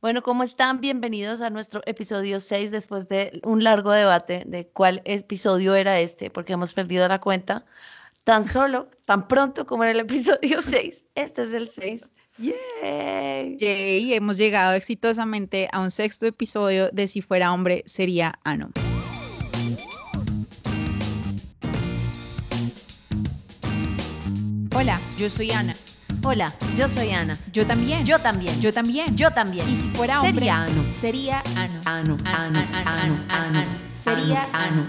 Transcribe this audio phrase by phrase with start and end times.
[0.00, 0.80] Bueno, ¿cómo están?
[0.80, 6.30] Bienvenidos a nuestro episodio 6 después de un largo debate de cuál episodio era este,
[6.30, 7.66] porque hemos perdido la cuenta.
[8.24, 12.12] Tan solo, tan pronto como en el episodio 6, este es el 6.
[12.38, 13.58] ¡Yay!
[13.58, 18.70] Yay, hemos llegado exitosamente a un sexto episodio de Si fuera hombre, sería Ano.
[24.74, 25.76] Hola, yo soy Ana.
[26.22, 27.38] Hola, yo soy Ana.
[27.52, 28.04] Yo también.
[28.04, 28.60] Yo también.
[28.60, 29.16] Yo también.
[29.16, 29.68] Yo también.
[29.68, 30.84] Y si fuera hombre, Sería Ano.
[30.92, 31.80] sería Ano.
[31.86, 34.86] Ano, ano, ano, ano, Sería ano.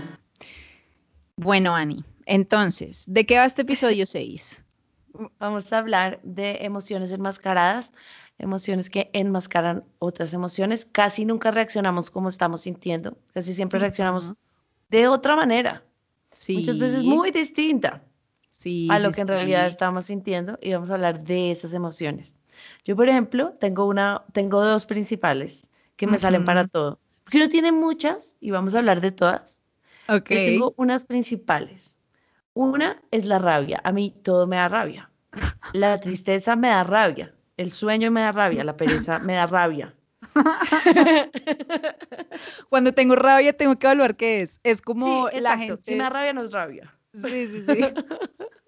[1.37, 4.63] Bueno, Ani, entonces, ¿de qué va este episodio 6?
[5.39, 7.93] Vamos a hablar de emociones enmascaradas,
[8.37, 10.85] emociones que enmascaran otras emociones.
[10.85, 14.35] Casi nunca reaccionamos como estamos sintiendo, casi siempre reaccionamos
[14.89, 15.83] de otra manera,
[16.33, 16.57] Sí.
[16.57, 18.03] muchas veces muy distinta
[18.61, 19.71] sí, a lo sí, que en realidad sí.
[19.71, 22.37] estamos sintiendo y vamos a hablar de esas emociones.
[22.85, 27.49] Yo, por ejemplo, tengo una, tengo dos principales que me salen para todo, porque uno
[27.49, 29.63] tiene muchas y vamos a hablar de todas.
[30.07, 30.29] Ok.
[30.29, 31.97] Yo tengo unas principales.
[32.53, 33.81] Una es la rabia.
[33.83, 35.09] A mí todo me da rabia.
[35.73, 37.33] La tristeza me da rabia.
[37.57, 38.63] El sueño me da rabia.
[38.63, 39.95] La pereza me da rabia.
[42.69, 44.59] Cuando tengo rabia tengo que evaluar qué es.
[44.63, 45.81] Es como sí, la gente.
[45.83, 46.93] Si me da rabia, no es rabia.
[47.13, 47.79] Sí, sí, sí.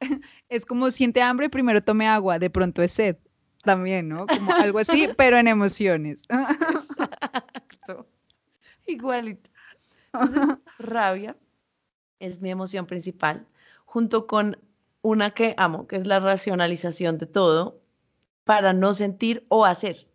[0.48, 3.16] Es como siente hambre, primero tome agua, de pronto es sed.
[3.64, 4.26] También, ¿no?
[4.26, 6.22] Como algo así, pero en emociones.
[6.28, 8.06] Exacto.
[8.86, 9.50] Igualito.
[10.12, 11.36] Entonces, rabia
[12.18, 13.46] es mi emoción principal,
[13.84, 14.58] junto con
[15.02, 17.80] una que amo, que es la racionalización de todo
[18.44, 20.08] para no sentir o hacer.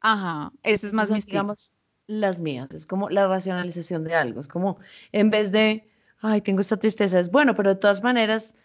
[0.00, 1.40] Ajá, ese es más mi estilo.
[1.40, 1.72] digamos,
[2.06, 2.70] las mías.
[2.74, 4.40] Es como la racionalización de algo.
[4.40, 4.78] Es como,
[5.12, 5.88] en vez de,
[6.20, 8.56] ay, tengo esta tristeza, es bueno, pero de todas maneras,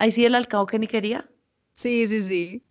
[0.00, 1.28] ahí sí el alcabo que ni quería.
[1.72, 2.62] Sí, sí, sí.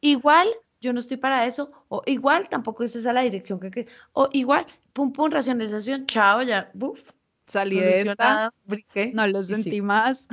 [0.00, 0.48] Igual
[0.80, 4.28] yo no estoy para eso, o igual tampoco es esa la dirección que, que- o
[4.32, 7.10] igual, pum, pum, racionalización, chao, ya, buf,
[7.46, 9.54] Salí de esta, brinqué, no lo sí.
[9.54, 10.28] sentí más.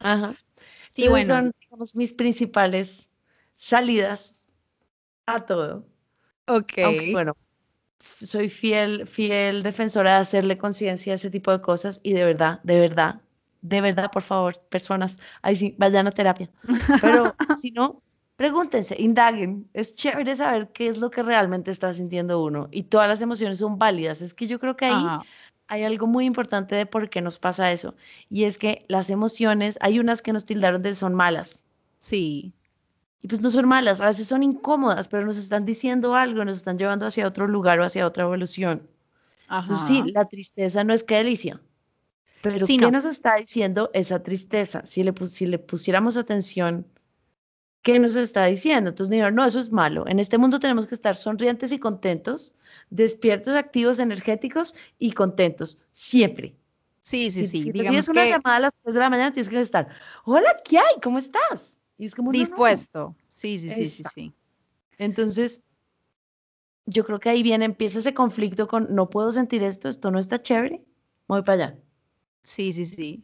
[0.00, 0.34] Ajá.
[0.90, 1.34] Sí, Entonces bueno.
[1.44, 3.10] son, digamos, mis principales
[3.54, 4.46] salidas
[5.26, 5.86] a todo.
[6.48, 6.72] Ok.
[6.82, 7.36] Aunque, bueno,
[8.00, 12.60] soy fiel, fiel defensora de hacerle conciencia a ese tipo de cosas y de verdad,
[12.64, 13.22] de verdad,
[13.62, 16.50] de verdad, por favor, personas, ahí sí, vayan a terapia.
[17.00, 18.02] Pero si no,
[18.36, 19.68] pregúntense, indaguen.
[19.74, 23.58] Es chévere saber qué es lo que realmente está sintiendo uno y todas las emociones
[23.58, 24.22] son válidas.
[24.22, 25.22] Es que yo creo que ahí Ajá.
[25.68, 27.94] hay algo muy importante de por qué nos pasa eso
[28.30, 31.64] y es que las emociones, hay unas que nos tildaron de son malas.
[31.98, 32.54] Sí.
[33.22, 36.56] Y pues no son malas, a veces son incómodas, pero nos están diciendo algo, nos
[36.56, 38.88] están llevando hacia otro lugar o hacia otra evolución.
[39.58, 39.86] Entonces Ajá.
[39.86, 41.60] sí, la tristeza no es que delicia,
[42.42, 42.90] pero Sí, ¿qué no.
[42.92, 44.84] nos está diciendo esa tristeza?
[44.84, 46.86] Si le, si le pusiéramos atención,
[47.82, 48.90] ¿qué nos está diciendo?
[48.90, 50.06] Entonces dijeron, no, eso es malo.
[50.06, 52.54] En este mundo tenemos que estar sonrientes y contentos,
[52.90, 56.54] despiertos, activos, energéticos y contentos, siempre.
[57.02, 57.62] Sí, sí, sí.
[57.62, 59.88] si recibes una que llamada a las 3 de la mañana, tienes que estar,
[60.24, 61.00] hola, ¿qué hay?
[61.02, 61.78] ¿Cómo estás?
[61.96, 62.44] Y es como, "No, no".
[62.44, 63.16] dispuesto.
[63.28, 64.34] Sí, sí, sí, sí, sí.
[64.98, 65.62] Entonces,
[66.86, 70.18] yo creo que ahí viene, empieza ese conflicto con, no puedo sentir esto, esto no
[70.18, 70.82] está chévere,
[71.26, 71.78] voy para allá.
[72.42, 73.22] Sí, sí, sí.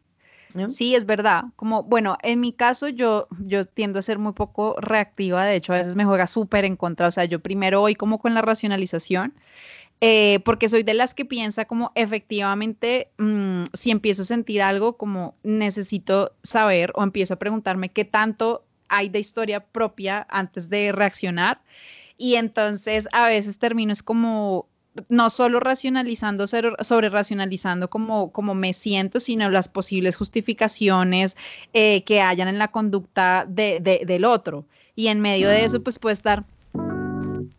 [0.55, 0.71] ¿no?
[0.71, 1.45] Sí, es verdad.
[1.57, 5.73] Como, bueno, en mi caso yo, yo tiendo a ser muy poco reactiva, de hecho
[5.73, 8.43] a veces me juega súper en contra, o sea, yo primero voy como con la
[8.43, 9.35] racionalización,
[10.01, 14.97] eh, porque soy de las que piensa como efectivamente, mm, si empiezo a sentir algo,
[14.97, 20.93] como necesito saber o empiezo a preguntarme qué tanto hay de historia propia antes de
[20.93, 21.61] reaccionar.
[22.19, 24.69] Y entonces a veces termino es como
[25.09, 31.37] no solo racionalizando, sobre racionalizando como, como me siento, sino las posibles justificaciones
[31.73, 34.65] eh, que hayan en la conducta de- de- del otro.
[34.95, 36.45] Y en medio de eso, pues puede estar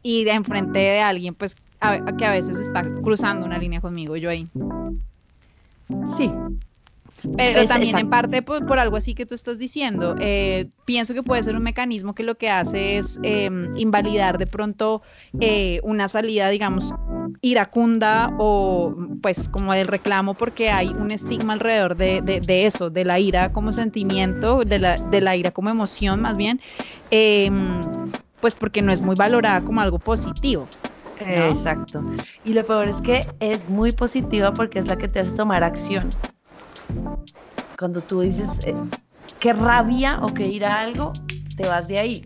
[0.02, 4.16] y de enfrente de alguien, pues a- que a veces está cruzando una línea conmigo,
[4.16, 4.48] yo ahí.
[6.18, 6.34] Sí,
[7.36, 11.14] Pero Es- también en parte por, por algo así que tú estás diciendo, eh, pienso
[11.14, 15.02] que puede ser un mecanismo que lo que hace es eh, invalidar de pronto
[15.40, 16.94] eh, una salida, digamos,
[17.42, 22.90] iracunda o pues como el reclamo porque hay un estigma alrededor de, de- de eso,
[22.90, 26.60] de la ira como sentimiento, de la, de la ira como emoción más bien,
[27.12, 27.50] eh,
[28.40, 30.68] pues porque no es muy valorada como algo positivo.
[31.20, 31.26] ¿no?
[31.52, 32.04] exacto.
[32.44, 35.64] Y lo peor es que es muy positiva porque es la que te hace tomar
[35.64, 36.10] acción.
[37.78, 38.74] Cuando tú dices, eh,
[39.40, 41.14] qué rabia o qué ira algo,
[41.56, 42.26] te vas de ahí.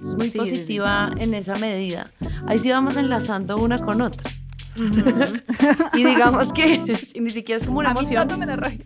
[0.00, 0.38] Es muy Sí, sí, sí.
[0.38, 2.10] positiva en esa medida.
[2.46, 4.30] Ahí sí vamos enlazando una con otra.
[5.94, 8.28] Y digamos que si ni siquiera es como una A mí emoción.
[8.28, 8.46] tanto me.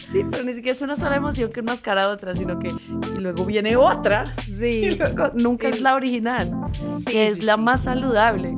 [0.00, 3.44] Sí, pero ni siquiera es una sola emoción que enmascara otra, sino que y luego
[3.44, 4.24] viene otra.
[4.48, 4.66] Sí.
[4.84, 6.52] Y luego nunca es la original,
[6.96, 7.60] Sí, que es sí, la sí.
[7.62, 8.52] más saludable.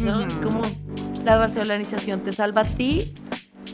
[0.00, 0.12] ¿no?
[0.26, 0.48] Es Ujú.
[0.48, 0.62] como
[1.24, 3.14] la racionalización te salva a ti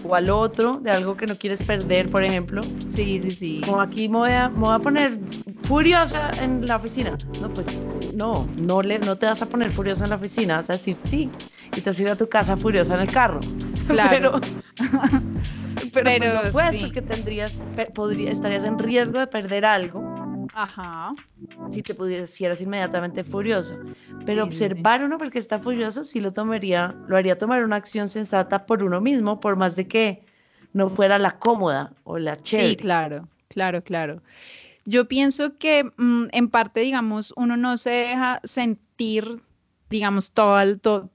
[0.05, 2.63] o al otro de algo que no quieres perder, por ejemplo.
[2.89, 3.61] Sí, sí, sí.
[3.65, 5.19] Como aquí me voy, a, me voy a poner
[5.63, 7.17] furiosa en la oficina.
[7.41, 7.67] No, pues
[8.15, 10.97] no, no, le, no te vas a poner furiosa en la oficina, vas a decir
[11.09, 11.31] sí.
[11.77, 13.41] Y te vas a ir a tu casa furiosa en el carro.
[13.87, 14.11] Claro.
[14.11, 14.41] Pero,
[14.77, 15.21] pero,
[15.93, 16.81] pues Pero no puedes sí.
[16.81, 17.53] porque tendrías,
[17.95, 20.16] podría, estarías en riesgo de perder algo
[20.55, 21.15] Ajá.
[21.73, 23.77] si te pusieras inmediatamente furioso.
[24.25, 24.65] Pero Sí, sí, sí.
[24.65, 28.83] observar uno porque está furioso sí lo tomaría, lo haría tomar una acción sensata por
[28.83, 30.25] uno mismo, por más de que
[30.73, 32.71] no fuera la cómoda o la chévere.
[32.71, 34.23] Sí, claro, claro, claro.
[34.85, 39.41] Yo pienso que mm, en parte, digamos, uno no se deja sentir,
[39.91, 41.11] digamos, todo el- to-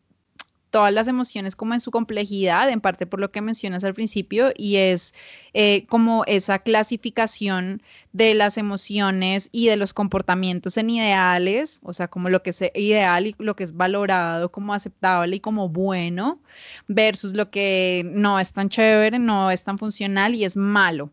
[0.72, 4.52] todas las emociones como en su complejidad, en parte por lo que mencionas al principio,
[4.56, 5.14] y es
[5.54, 7.84] eh, como esa clasificación
[8.14, 12.64] de las emociones y de los comportamientos en ideales, o sea, como lo que es
[12.74, 16.40] ideal y lo que es valorado como aceptable y como bueno,
[16.88, 21.12] versus lo que no es tan chévere, no es tan funcional y es malo.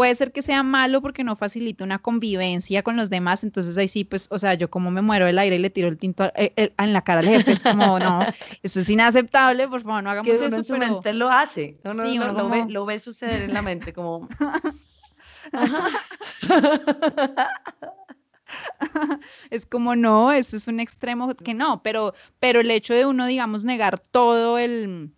[0.00, 3.86] Puede ser que sea malo porque no facilita una convivencia con los demás, entonces ahí
[3.86, 6.24] sí, pues, o sea, yo como me muero del aire y le tiro el tinto
[6.24, 8.24] a- eh, en la cara al jefe, es como, no,
[8.62, 11.76] eso es inaceptable, por favor, no hagamos que eso, en su pero- mente lo hace.
[11.84, 14.26] No, no, Sí, no, lo, ve, lo ve suceder en la mente, como.
[19.50, 23.26] es como no, eso es un extremo que no, pero, pero el hecho de uno,
[23.26, 25.10] digamos, negar todo el,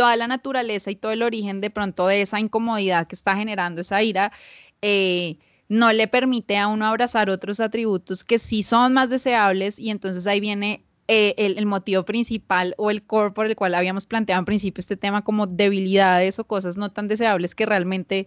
[0.00, 3.82] toda la naturaleza y todo el origen de pronto de esa incomodidad que está generando
[3.82, 4.32] esa ira,
[4.80, 5.36] eh,
[5.68, 10.26] no le permite a uno abrazar otros atributos que sí son más deseables y entonces
[10.26, 14.46] ahí viene eh, el, motivo principal o el core por el cual habíamos planteado en
[14.46, 18.26] principio este tema como debilidades o cosas no tan deseables que realmente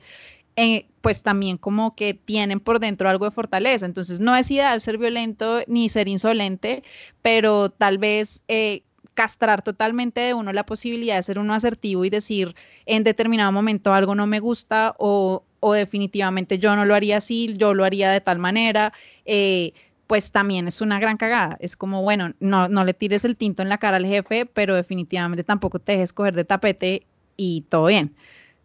[0.56, 3.88] eh, pues también como que tienen por dentro algo de fortaleza.
[3.88, 6.84] Entonces no es ideal ser violento ni ser insolente,
[7.24, 12.10] pero tal vez eh, castrar totalmente de uno la posibilidad de ser uno asertivo y
[12.10, 12.56] decir
[12.86, 17.54] en determinado momento algo no me gusta o, o definitivamente yo no lo haría así,
[17.58, 18.94] yo lo haría de tal manera.
[19.26, 19.74] Eh,
[20.08, 21.58] pues también es una gran cagada.
[21.60, 24.76] Es como, bueno, no, no le tires el tinto en la cara al jefe, pero
[24.76, 27.08] definitivamente tampoco te dejes coger de tapete
[27.38, 28.14] y todo bien.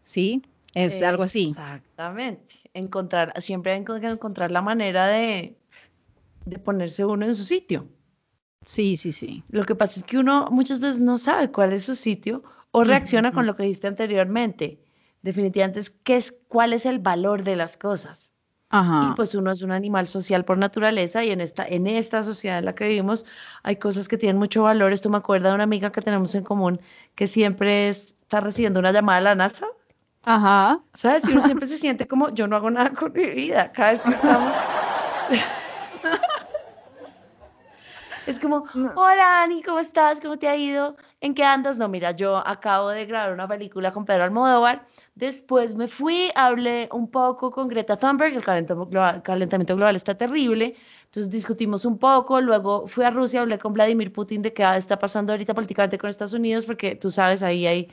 [0.02, 0.42] ¿Sí?
[0.74, 1.50] Es algo así.
[1.50, 2.54] Exactamente.
[2.74, 5.56] Encontrar, siempre hay que encontrar la manera de,
[6.44, 7.88] de ponerse uno en su sitio.
[8.64, 9.42] Sí, sí, sí.
[9.50, 12.84] Lo que pasa es que uno muchas veces no sabe cuál es su sitio o
[12.84, 14.78] reacciona con lo que dijiste anteriormente.
[15.22, 18.32] Definitivamente es, qué es cuál es el valor de las cosas.
[18.70, 19.08] Ajá.
[19.10, 22.58] Y pues uno es un animal social por naturaleza y en esta, en esta sociedad
[22.58, 23.24] en la que vivimos
[23.62, 24.92] hay cosas que tienen mucho valor.
[24.92, 26.78] Esto me acuerda de una amiga que tenemos en común
[27.14, 29.66] que siempre es- está recibiendo una llamada de la NASA,
[30.24, 30.80] Ajá.
[30.92, 31.26] ¿sabes?
[31.26, 34.02] Y uno siempre se siente como yo no hago nada con mi vida cada vez
[34.02, 34.54] que estamos.
[38.28, 40.20] Es como, hola Ani, ¿cómo estás?
[40.20, 40.98] ¿Cómo te ha ido?
[41.22, 41.78] ¿En qué andas?
[41.78, 44.86] No, mira, yo acabo de grabar una película con Pedro Almodóvar.
[45.14, 50.14] Después me fui, hablé un poco con Greta Thunberg, el calentamiento global, calentamiento global está
[50.14, 50.76] terrible.
[51.06, 52.42] Entonces discutimos un poco.
[52.42, 56.10] Luego fui a Rusia, hablé con Vladimir Putin de qué está pasando ahorita políticamente con
[56.10, 57.88] Estados Unidos, porque tú sabes, ahí hay.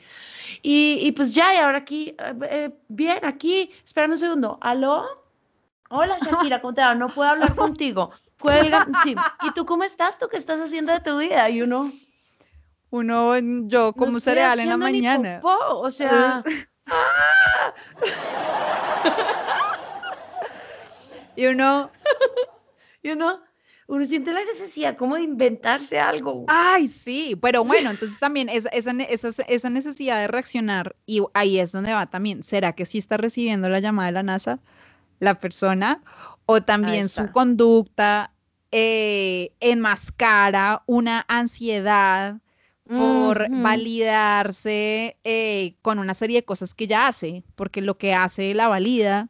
[0.61, 4.57] Y, y pues ya, y ahora aquí, eh, eh, bien, aquí, espera un segundo.
[4.59, 5.05] ¿Aló?
[5.89, 6.93] Hola Shakira, ¿cómo te va?
[6.93, 8.11] No puedo hablar contigo.
[8.39, 9.15] Cuelga, sí.
[9.43, 10.17] ¿Y tú cómo estás?
[10.19, 11.49] ¿Tú qué estás haciendo de tu vida?
[11.49, 11.91] Y uno,
[12.89, 15.39] Uno, yo no como estoy cereal en la mañana.
[15.41, 16.43] popó, o sea,
[21.37, 21.91] Y uno,
[23.03, 23.41] y uno,
[23.87, 26.45] uno siente la necesidad como de inventarse algo.
[26.47, 31.59] ay, sí, pero bueno, entonces también esa, esa, esa, esa necesidad de reaccionar, y ahí
[31.59, 34.59] es donde va también, ¿será que sí está recibiendo la llamada de la NASA
[35.19, 36.01] la persona?
[36.45, 38.31] O también su conducta
[38.71, 42.39] eh, enmascara una ansiedad
[42.87, 48.53] por validarse eh, con una serie de cosas que ella hace, porque lo que hace
[48.53, 49.29] la valida,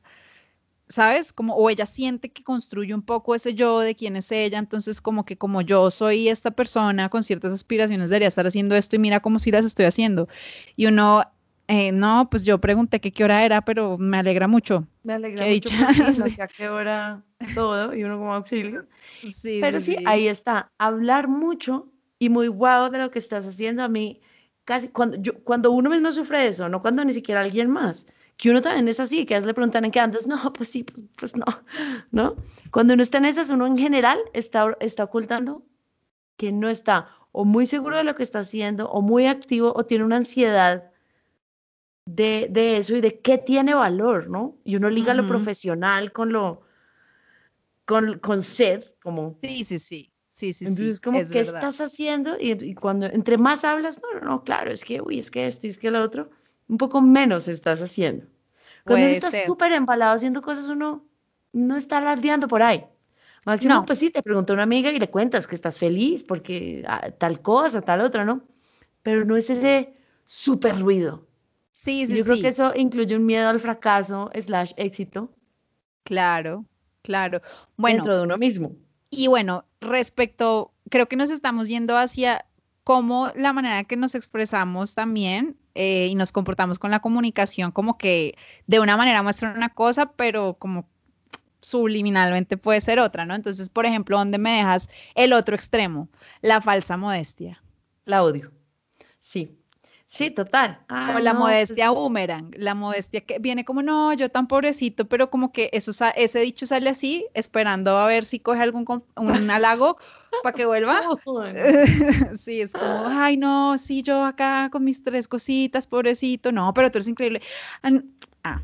[0.89, 1.31] ¿sabes?
[1.31, 5.01] Como, o ella siente que construye un poco ese yo de quién es ella, entonces
[5.01, 8.99] como que como yo soy esta persona con ciertas aspiraciones, debería estar haciendo esto y
[8.99, 10.27] mira cómo sí las estoy haciendo.
[10.75, 11.23] Y uno,
[11.67, 14.87] eh, no, pues yo pregunté que qué hora era, pero me alegra mucho.
[15.03, 16.29] Me alegra mucho porque no sí.
[16.29, 17.23] sé a qué hora
[17.55, 18.85] todo y uno como auxilio.
[19.31, 23.83] Sí, Pero sí, ahí está, hablar mucho y muy guau de lo que estás haciendo
[23.83, 24.21] a mí,
[24.63, 28.05] casi cuando, yo, cuando uno mismo sufre de eso, no cuando ni siquiera alguien más,
[28.37, 30.69] que uno también es así, que a veces le preguntan en qué andas, no, pues
[30.69, 31.45] sí, pues, pues no,
[32.11, 32.35] ¿no?
[32.71, 35.63] Cuando uno está en esas, uno en general está, está ocultando
[36.37, 39.85] que no está o muy seguro de lo que está haciendo, o muy activo, o
[39.85, 40.91] tiene una ansiedad
[42.05, 44.57] de, de, eso y de qué tiene valor, ¿no?
[44.63, 46.61] Y uno liga lo profesional con lo,
[47.85, 49.37] con, con ser, como...
[49.41, 50.11] Sí, sí, sí.
[50.29, 52.35] Sí, sí, Entonces, como, ¿qué estás haciendo?
[52.37, 55.65] Y, cuando entre más hablas, no, no, no, claro, es que, uy, es que esto,
[55.65, 56.29] es que lo otro,
[56.67, 58.25] un poco menos estás haciendo.
[58.83, 61.05] Cuando uno estás súper embalado haciendo cosas, uno
[61.53, 62.85] no está alardeando por ahí.
[63.45, 63.85] Máximo, no.
[63.85, 67.41] pues sí, te pregunta una amiga y le cuentas que estás feliz porque ah, tal
[67.41, 68.41] cosa, tal otra, ¿no?
[69.03, 69.93] Pero no es ese
[70.25, 71.25] súper ruido.
[71.75, 75.29] Sí, sí, Yo creo que eso incluye un miedo al fracaso slash éxito.
[76.03, 76.65] Claro,
[77.03, 77.41] claro.
[77.75, 78.71] Bueno, dentro de uno mismo.
[79.09, 82.45] Y bueno, respecto, creo que nos estamos yendo hacia
[82.85, 87.97] cómo la manera que nos expresamos también eh, y nos comportamos con la comunicación, como
[87.97, 90.87] que de una manera muestra una cosa, pero como
[91.59, 93.35] subliminalmente puede ser otra, ¿no?
[93.35, 96.07] Entonces, por ejemplo, ¿dónde me dejas el otro extremo?
[96.41, 97.61] La falsa modestia.
[98.05, 98.53] La odio.
[99.19, 99.59] Sí.
[100.15, 100.79] Sí, total.
[100.89, 105.51] o la modestia boomerang, la modestia que viene como, no, yo tan pobrecito, pero como
[105.51, 108.85] que eso, ese dicho sale así, esperando a ver si coge algún
[109.17, 109.97] un halago
[110.41, 111.01] para que vuelva.
[112.37, 116.89] sí, es como, ay, no, sí, yo acá con mis tres cositas, pobrecito, no, pero
[116.89, 117.41] tú eres increíble.
[118.43, 118.61] Ah,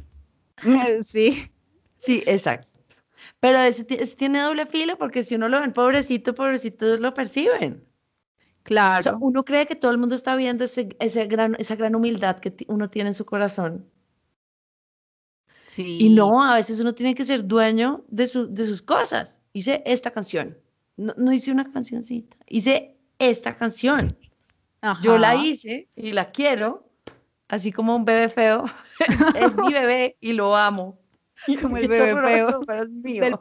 [1.02, 1.52] sí.
[1.98, 2.68] Sí, exacto.
[3.42, 7.84] Pero ese, tiene doble filo porque si uno lo ven pobrecito, pobrecito lo perciben.
[8.64, 9.18] Claro.
[9.20, 12.54] uno cree que todo el mundo está viendo ese, ese gran, esa gran humildad que
[12.68, 13.86] uno tiene en su corazón.
[15.68, 15.98] Sí.
[16.02, 19.42] Y no, a veces uno tiene que ser dueño de, su, de sus cosas.
[19.54, 20.58] Hice esta canción.
[20.98, 22.36] No, no hice una cancioncita.
[22.48, 24.18] Hice esta canción.
[25.04, 26.90] Yo la hice y la quiero,
[27.48, 28.66] así como un bebé feo.
[29.36, 30.98] es mi bebé y lo amo.
[31.62, 33.24] Como el bebé feo es, mío.
[33.24, 33.38] del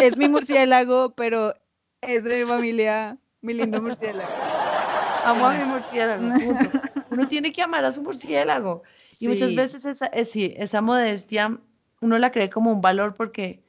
[0.00, 1.54] Es mi murciélago, pero
[2.00, 4.28] es de mi familia mi lindo murciélago.
[5.24, 6.28] Amo a mi murciélago.
[7.10, 8.82] Uno tiene que amar a su murciélago.
[9.20, 11.58] Y muchas veces esa, eh, sí, esa modestia
[12.00, 13.62] uno la cree como un valor porque,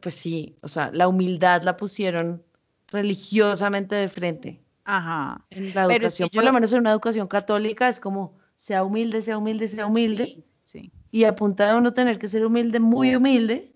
[0.00, 2.42] pues sí, o sea, la humildad la pusieron
[2.88, 4.60] religiosamente de frente.
[4.84, 5.44] Ajá.
[5.50, 9.38] En la educación, por lo menos en una educación católica, es como, sea humilde, sea
[9.38, 10.26] humilde, sea humilde.
[10.26, 10.92] Sí, sí.
[11.10, 13.73] Y a punta de uno tener que ser humilde, muy humilde,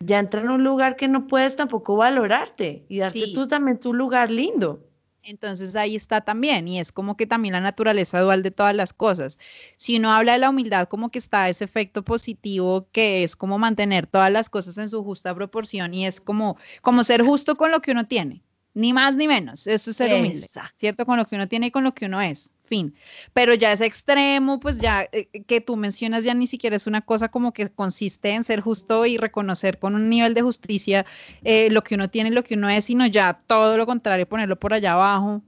[0.00, 3.94] ya entra en un lugar que no puedes tampoco valorarte y darte tú también tu
[3.94, 4.82] lugar lindo.
[5.22, 8.92] Entonces ahí está también, y es como que también la naturaleza dual de todas las
[8.92, 9.40] cosas.
[9.74, 13.58] Si uno habla de la humildad, como que está ese efecto positivo que es como
[13.58, 17.72] mantener todas las cosas en su justa proporción y es como, como ser justo con
[17.72, 18.40] lo que uno tiene,
[18.72, 19.66] ni más ni menos.
[19.66, 21.04] Eso es ser humilde, ¿cierto?
[21.04, 22.94] Con lo que uno tiene y con lo que uno es fin.
[23.32, 27.00] Pero ya ese extremo, pues ya eh, que tú mencionas, ya ni siquiera es una
[27.00, 31.06] cosa como que consiste en ser justo y reconocer con un nivel de justicia
[31.44, 34.28] eh, lo que uno tiene y lo que uno es, sino ya todo lo contrario,
[34.28, 35.42] ponerlo por allá abajo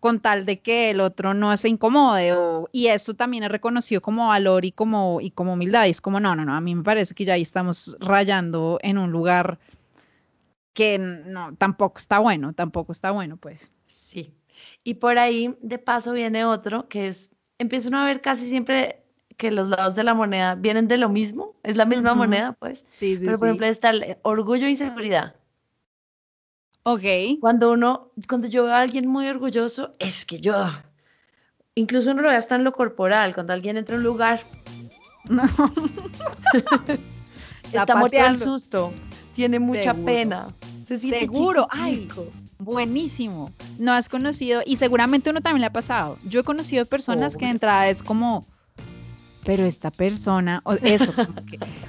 [0.00, 2.34] con tal de que el otro no se incomode
[2.72, 6.18] y eso también es reconocido como valor y como, y como humildad y es como
[6.20, 9.58] no, no, no, a mí me parece que ya ahí estamos rayando en un lugar
[10.72, 13.70] que no, tampoco está bueno, tampoco está bueno pues.
[14.82, 18.48] Sí, y por ahí, de paso, viene otro que es, empieza uno a ver casi
[18.48, 19.02] siempre
[19.36, 22.84] que los lados de la moneda vienen de lo mismo, es la misma moneda, pues.
[22.90, 25.34] Sí, sí, Pero, por ejemplo, está el orgullo y seguridad.
[26.82, 27.04] Ok.
[27.40, 30.66] Cuando uno, cuando yo veo a alguien muy orgulloso, es que yo,
[31.74, 34.40] incluso uno lo ve hasta en lo corporal, cuando alguien entra a un lugar,
[35.28, 35.42] no.
[37.72, 38.92] está, muerto del susto,
[39.34, 40.54] tiene mucha pena,
[40.86, 42.08] se siente Seguro, ay,
[42.60, 43.50] buenísimo.
[43.78, 46.18] No has conocido, y seguramente uno también le ha pasado.
[46.24, 48.46] Yo he conocido personas que de entrada es como,
[49.44, 51.12] pero esta persona, o eso,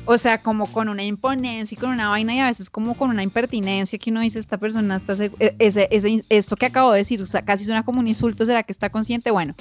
[0.05, 3.09] o sea, como con una imponencia y con una vaina y a veces como con
[3.09, 6.99] una impertinencia que uno dice, esta persona está, e, ese, ese, esto que acabo de
[6.99, 9.31] decir, o sea, casi suena como un insulto, ¿será que está consciente?
[9.31, 9.53] Bueno,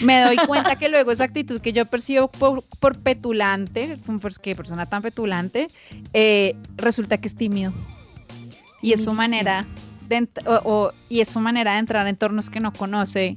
[0.00, 2.64] me doy cuenta que luego esa actitud que yo percibo por,
[3.02, 5.68] petulante, pues qué persona tan petulante,
[6.14, 7.72] eh, resulta que es tímido.
[8.80, 9.66] Y es su manera
[11.08, 13.36] y es su manera de entrar en entornos que no conoce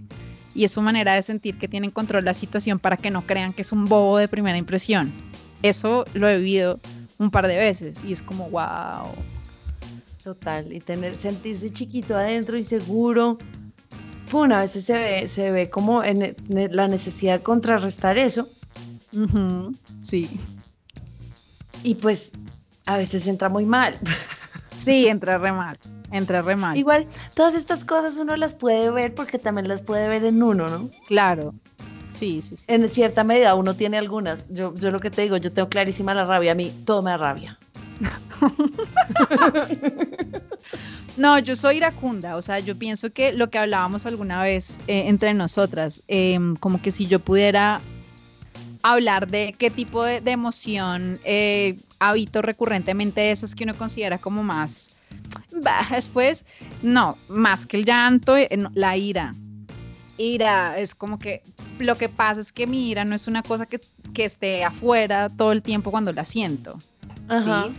[0.54, 3.54] y es su manera de sentir que tienen control la situación para que no crean
[3.54, 5.12] que es un bobo de primera impresión.
[5.62, 6.80] Eso lo he vivido
[7.18, 9.14] un par de veces y es como wow.
[10.24, 13.38] Total, y tener, sentirse chiquito adentro, inseguro.
[14.30, 18.48] Pum, a veces se ve, se ve como en, la necesidad de contrarrestar eso.
[20.02, 20.30] Sí.
[21.84, 22.32] Y pues
[22.86, 24.00] a veces entra muy mal.
[24.74, 25.78] Sí, entra re mal
[26.12, 26.78] entra re mal.
[26.78, 30.70] Igual, todas estas cosas uno las puede ver porque también las puede ver en uno,
[30.70, 30.90] ¿no?
[31.08, 31.54] Claro.
[32.12, 32.66] Sí, sí, sí.
[32.68, 34.46] En cierta medida uno tiene algunas.
[34.50, 36.52] Yo, yo lo que te digo, yo tengo clarísima la rabia.
[36.52, 37.58] A mí todo me da rabia.
[41.18, 42.36] no, yo soy iracunda.
[42.36, 46.82] O sea, yo pienso que lo que hablábamos alguna vez eh, entre nosotras, em, como
[46.82, 47.82] que si yo pudiera
[48.84, 54.96] hablar de qué tipo de, emoción eh, habito recurrentemente esas que uno considera como más
[55.90, 56.46] Después,
[56.82, 59.34] no, más que el llanto, eh, la ira.
[60.18, 61.44] Ira, es como que
[61.80, 63.80] lo que pasa es que mi ira no es una cosa que,
[64.16, 66.78] esté afuera todo el tiempo cuando la siento.
[67.30, 67.74] ¿sí?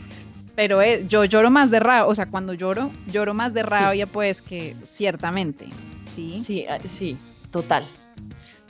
[0.56, 4.06] Pero eh, yo lloro más de rabia, o sea, cuando lloro, lloro más de rabia,
[4.06, 5.66] pues que ciertamente.
[6.02, 7.16] Sí, sí, ah, sí,
[7.50, 7.86] total.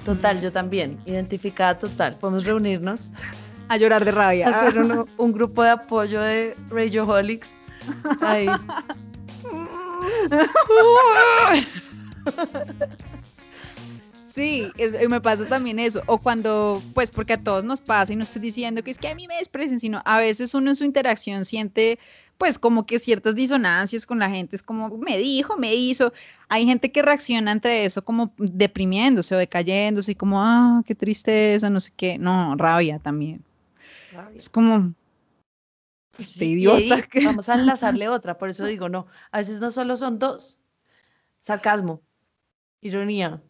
[0.04, 2.16] Total, yo también, identificada total.
[2.16, 3.11] Podemos reunirnos
[3.69, 4.49] a llorar de rabia.
[4.49, 4.78] Hacer
[5.16, 7.57] un grupo de apoyo de Radioholics
[8.20, 8.46] Ahí.
[14.32, 14.72] Sí,
[15.10, 16.02] me pasa también eso.
[16.06, 19.08] O cuando, pues porque a todos nos pasa y no estoy diciendo que es que
[19.08, 21.98] a mí me desprecien, sino a veces uno en su interacción siente
[22.38, 26.12] pues como que ciertas disonancias con la gente, es como me dijo, me hizo.
[26.48, 31.70] Hay gente que reacciona ante eso como deprimiéndose o decayéndose y como, ah, qué tristeza,
[31.70, 32.18] no sé qué.
[32.18, 33.44] No, rabia también.
[34.34, 34.92] Es como,
[36.19, 37.07] este idiota.
[37.25, 40.59] vamos a enlazarle otra, por eso digo, no, a veces no solo son dos.
[41.40, 42.02] Sarcasmo,
[42.81, 43.42] ironía.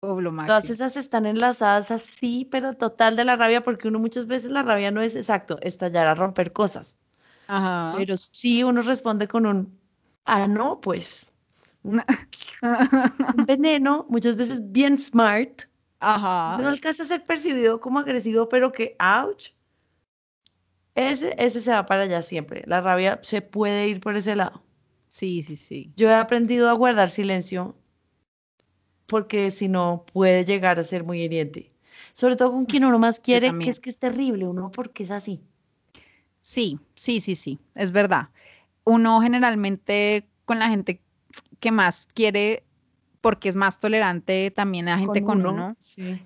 [0.00, 4.62] Todas esas están enlazadas así, pero total de la rabia, porque uno muchas veces la
[4.62, 6.96] rabia no es exacto, estallar a romper cosas.
[7.48, 7.92] Ajá.
[7.98, 9.78] Pero sí uno responde con un,
[10.24, 11.30] ah, no, pues.
[11.82, 12.02] un
[13.46, 15.64] veneno, muchas veces bien smart.
[16.00, 16.56] Ajá.
[16.62, 19.50] No alcanza a ser percibido como agresivo, pero que, ouch,
[20.94, 22.62] ese, ese se va para allá siempre.
[22.66, 24.62] La rabia se puede ir por ese lado.
[25.08, 25.92] Sí, sí, sí.
[25.96, 27.74] Yo he aprendido a guardar silencio
[29.06, 31.72] porque si no puede llegar a ser muy hiriente.
[32.12, 35.10] Sobre todo con quien uno más quiere, que es que es terrible, uno porque es
[35.10, 35.40] así.
[36.40, 38.28] Sí, sí, sí, sí, es verdad.
[38.84, 41.00] Uno generalmente con la gente
[41.58, 42.64] que más quiere
[43.20, 45.76] porque es más tolerante también a gente con, uno.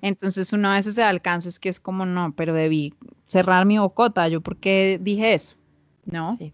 [0.01, 2.95] Entonces uno a veces se alcanza es que es como, no, pero debí
[3.27, 5.57] cerrar mi bocota, yo por qué dije eso,
[6.05, 6.37] ¿no?
[6.39, 6.53] Sí.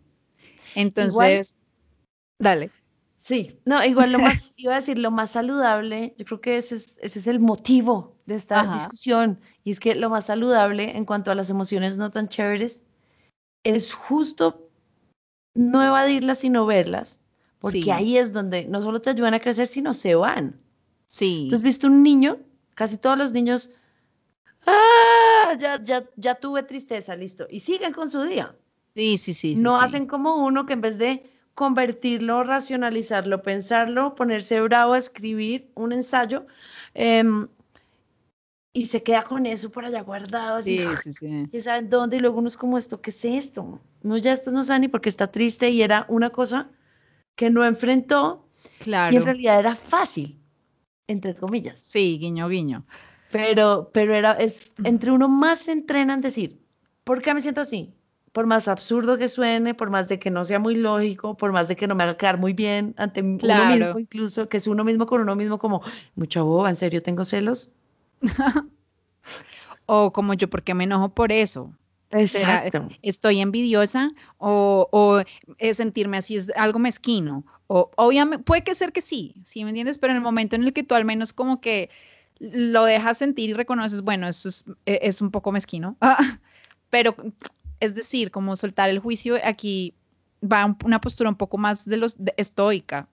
[0.74, 1.56] Entonces,
[2.38, 2.70] dale.
[3.18, 6.76] Sí, no, igual lo más, iba a decir, lo más saludable, yo creo que ese
[6.76, 11.04] es, ese es el motivo de esta discusión, y es que lo más saludable en
[11.04, 12.82] cuanto a las emociones no tan chéveres
[13.62, 14.70] es justo
[15.54, 17.20] no evadirlas, sino verlas,
[17.60, 20.58] porque ahí es donde no solo te ayudan a crecer, sino se van.
[21.06, 21.46] Sí.
[21.48, 22.38] ¿Tú has visto un niño?
[22.74, 23.70] Casi todos los niños,
[24.66, 25.54] ¡ah!
[25.58, 27.46] Ya, ya, ya tuve tristeza, listo.
[27.50, 28.54] Y siguen con su día.
[28.94, 29.54] Sí, sí, sí.
[29.56, 31.22] No hacen como uno que en vez de
[31.54, 36.46] convertirlo, racionalizarlo, pensarlo, ponerse bravo, escribir un ensayo,
[36.94, 37.48] em,
[38.72, 40.60] y se queda con eso por allá guardado.
[40.60, 41.48] Sí, sí, sí.
[41.50, 42.16] ¿Quién sabe dónde?
[42.16, 43.80] Y luego uno es como esto, ¿qué es esto?
[44.02, 46.70] No, ya después no sabe ni por qué está triste y era una cosa
[47.40, 48.44] que no enfrentó
[48.80, 49.14] claro.
[49.14, 50.38] y en realidad era fácil,
[51.06, 51.80] entre comillas.
[51.80, 52.84] Sí, guiño, guiño.
[53.32, 56.60] Pero, pero era, es, entre uno más se entrena en decir,
[57.02, 57.94] ¿por qué me siento así?
[58.32, 61.66] Por más absurdo que suene, por más de que no sea muy lógico, por más
[61.66, 63.38] de que no me haga quedar muy bien ante uno
[63.70, 65.80] mismo, incluso, que es uno mismo con uno mismo como,
[66.16, 67.70] mucha boba, ¿en serio tengo celos?
[69.86, 71.72] o como yo, ¿por qué me enojo por eso?
[72.10, 72.88] Exacto.
[73.02, 75.22] estoy envidiosa o,
[75.72, 77.44] sentirme así es algo mezquino.
[77.66, 79.98] O obviamente, puede que ser que sí, ¿sí me entiendes?
[79.98, 81.88] Pero en el momento en el que tú al menos como que
[82.40, 85.96] lo dejas sentir y reconoces, bueno, eso es, e, un poco mezquino.
[86.90, 87.14] pero
[87.78, 89.94] es decir, como soltar el juicio, aquí
[90.42, 93.08] va una postura un poco más de los estoica.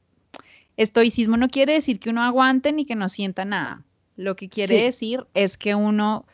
[0.75, 3.83] Estoicismo no quiere decir que uno aguante ni que no sienta nada.
[4.15, 6.25] Lo que quiere decir es que uno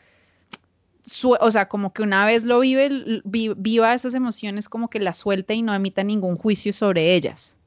[1.40, 5.54] o sea, como que una vez lo vive, viva esas emociones, como que las suelta
[5.54, 7.58] y no emita ningún juicio sobre ellas.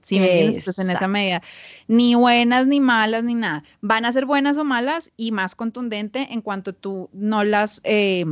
[0.00, 0.78] ¿Sí me entiendes?
[0.78, 1.42] en esa medida,
[1.88, 3.64] ni buenas ni malas ni nada.
[3.80, 8.24] Van a ser buenas o malas y más contundente en cuanto tú no las, eh,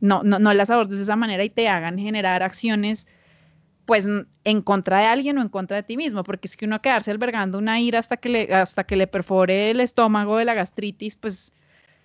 [0.00, 3.06] no, no, no, las abordes de esa manera y te hagan generar acciones
[3.86, 4.06] pues
[4.44, 7.10] en contra de alguien o en contra de ti mismo, porque es que uno quedarse
[7.10, 11.16] albergando una ira hasta que le, hasta que le perfore el estómago de la gastritis,
[11.16, 11.52] pues,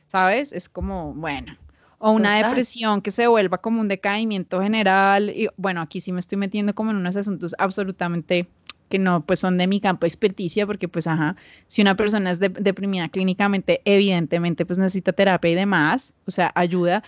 [0.07, 0.51] ¿sabes?
[0.53, 1.57] Es como, bueno,
[1.99, 5.29] o una depresión que se vuelva como un decaimiento general.
[5.29, 8.47] Y bueno, aquí sí me estoy metiendo como en unos asuntos absolutamente
[8.89, 11.35] que no pues son de mi campo de experticia, porque pues ajá,
[11.67, 17.03] si una persona es deprimida clínicamente, evidentemente pues necesita terapia y demás, o sea, ayuda,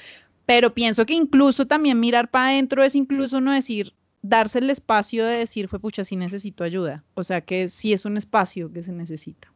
[0.45, 5.25] pero pienso que incluso también mirar para adentro es incluso no decir, darse el espacio
[5.25, 8.83] de decir, fue pucha, sí necesito ayuda, o sea que sí es un espacio que
[8.83, 9.51] se necesita,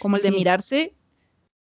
[0.00, 0.92] como el de mirarse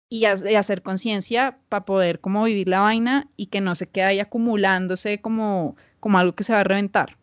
[0.09, 4.19] y, hacer conciencia para poder como vivir la vaina y que no se quede ahí
[4.19, 7.17] acumulándose como, como algo que se va a reventar.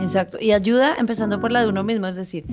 [0.00, 2.44] Exacto, y ayuda empezando por la de uno mismo, es decir,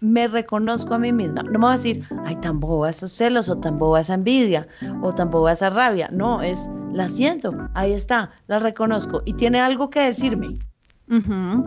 [0.00, 1.42] me reconozco a mí misma.
[1.42, 4.68] No me voy a decir, ay, tan boba esos celos, o tan boba esa envidia,
[5.02, 6.08] o tan boba esa rabia.
[6.12, 10.58] No, es la siento, ahí está, la reconozco y tiene algo que decirme.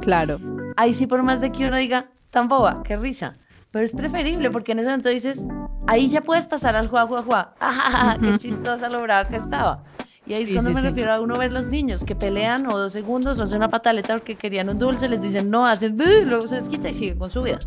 [0.01, 0.39] claro.
[0.77, 3.35] Ahí sí, por más de que uno diga, tan boba, qué risa.
[3.73, 5.47] Pero es preferible porque en ese momento dices,
[5.87, 7.55] ahí ya puedes pasar al juá, juá, juá.
[7.59, 9.83] ¡Ah, qué chistosa lo brava que estaba!
[10.27, 12.93] Y ahí es cuando me refiero a uno ver los niños que pelean o dos
[12.93, 16.57] segundos o hacen una pataleta porque querían un dulce, les dicen no, hacen, luego se
[16.57, 17.57] desquita y siguen con su vida.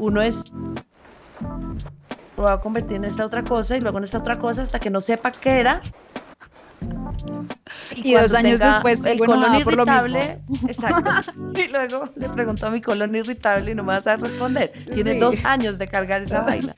[0.00, 0.52] Uno es,
[2.36, 4.80] lo va a convertir en esta otra cosa y luego en esta otra cosa hasta
[4.80, 5.82] que no sepa qué era.
[7.94, 11.10] Y, dos años después el colon irritable, exacto.
[11.54, 14.72] Y luego le pregunto a mi colon irritable y no me vas a responder.
[14.92, 16.74] Tienes dos años de cargar esa vaina.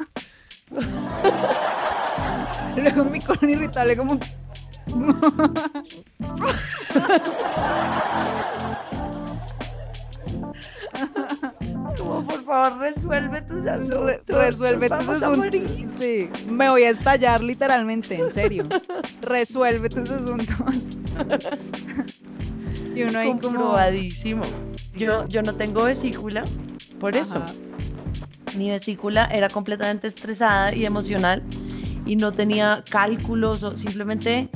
[2.76, 4.18] luego mi colon irritable como
[11.98, 14.20] como por favor resuelve tus asuntos.
[14.26, 15.60] Resuelve tus asuntos.
[15.98, 18.64] Sí, me voy a estallar literalmente, en serio.
[19.22, 20.98] resuelve tus asuntos.
[22.94, 24.42] y uno ahí comprobadísimo.
[24.94, 26.42] yo, yo no tengo vesícula,
[27.00, 27.42] por eso.
[28.56, 31.42] Mi vesícula era completamente estresada y emocional
[32.06, 34.48] y no tenía cálculos o simplemente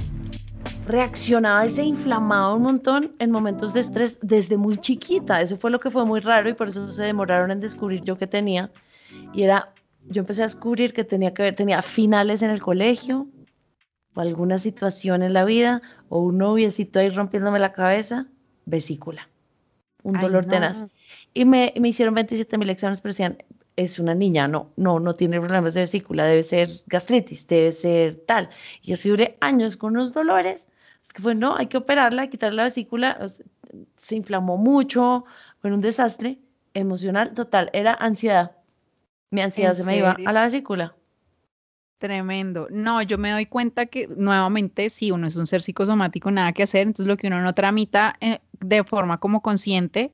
[0.92, 5.40] reaccionaba y se inflamaba un montón en momentos de estrés desde muy chiquita.
[5.40, 8.18] Eso fue lo que fue muy raro y por eso se demoraron en descubrir yo
[8.18, 8.70] que tenía.
[9.32, 9.72] Y era,
[10.06, 13.26] yo empecé a descubrir que tenía que ver, tenía finales en el colegio
[14.14, 18.26] o alguna situación en la vida o un noviecito ahí rompiéndome la cabeza,
[18.66, 19.30] vesícula,
[20.02, 20.86] un dolor tenaz.
[21.32, 23.38] Y me, me hicieron 27 mil exámenes, pero decían,
[23.76, 28.14] es una niña, no, no, no tiene problemas de vesícula, debe ser gastritis, debe ser
[28.14, 28.50] tal.
[28.82, 30.68] Y así duré años con unos dolores
[31.12, 33.18] que fue, no, hay que operarla, quitarle la vesícula,
[33.96, 35.24] se inflamó mucho,
[35.60, 36.38] fue un desastre
[36.74, 38.52] emocional total, era ansiedad.
[39.30, 40.94] Mi ansiedad se me iba a la vesícula.
[41.98, 42.66] Tremendo.
[42.70, 46.64] No, yo me doy cuenta que nuevamente, si uno es un ser psicosomático, nada que
[46.64, 50.12] hacer, entonces lo que uno no tramita eh, de forma como consciente,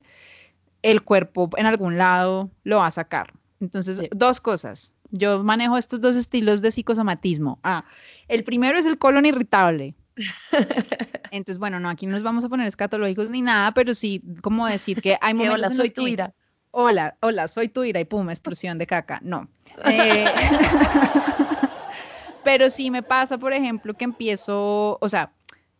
[0.83, 3.33] el cuerpo en algún lado lo va a sacar.
[3.59, 4.93] Entonces, dos cosas.
[5.11, 7.59] Yo manejo estos dos estilos de psicosomatismo.
[7.63, 7.83] Ah,
[8.27, 9.95] el primero es el colon irritable.
[11.31, 14.67] Entonces, bueno, no, aquí no nos vamos a poner escatológicos ni nada, pero sí como
[14.67, 16.33] decir que hay momentos hola, soy tu ira.
[16.71, 19.19] Hola, hola, soy tu ira y pum, explosión de caca.
[19.23, 19.47] No.
[19.85, 20.25] Eh,
[22.43, 25.31] pero sí me pasa, por ejemplo, que empiezo, o sea,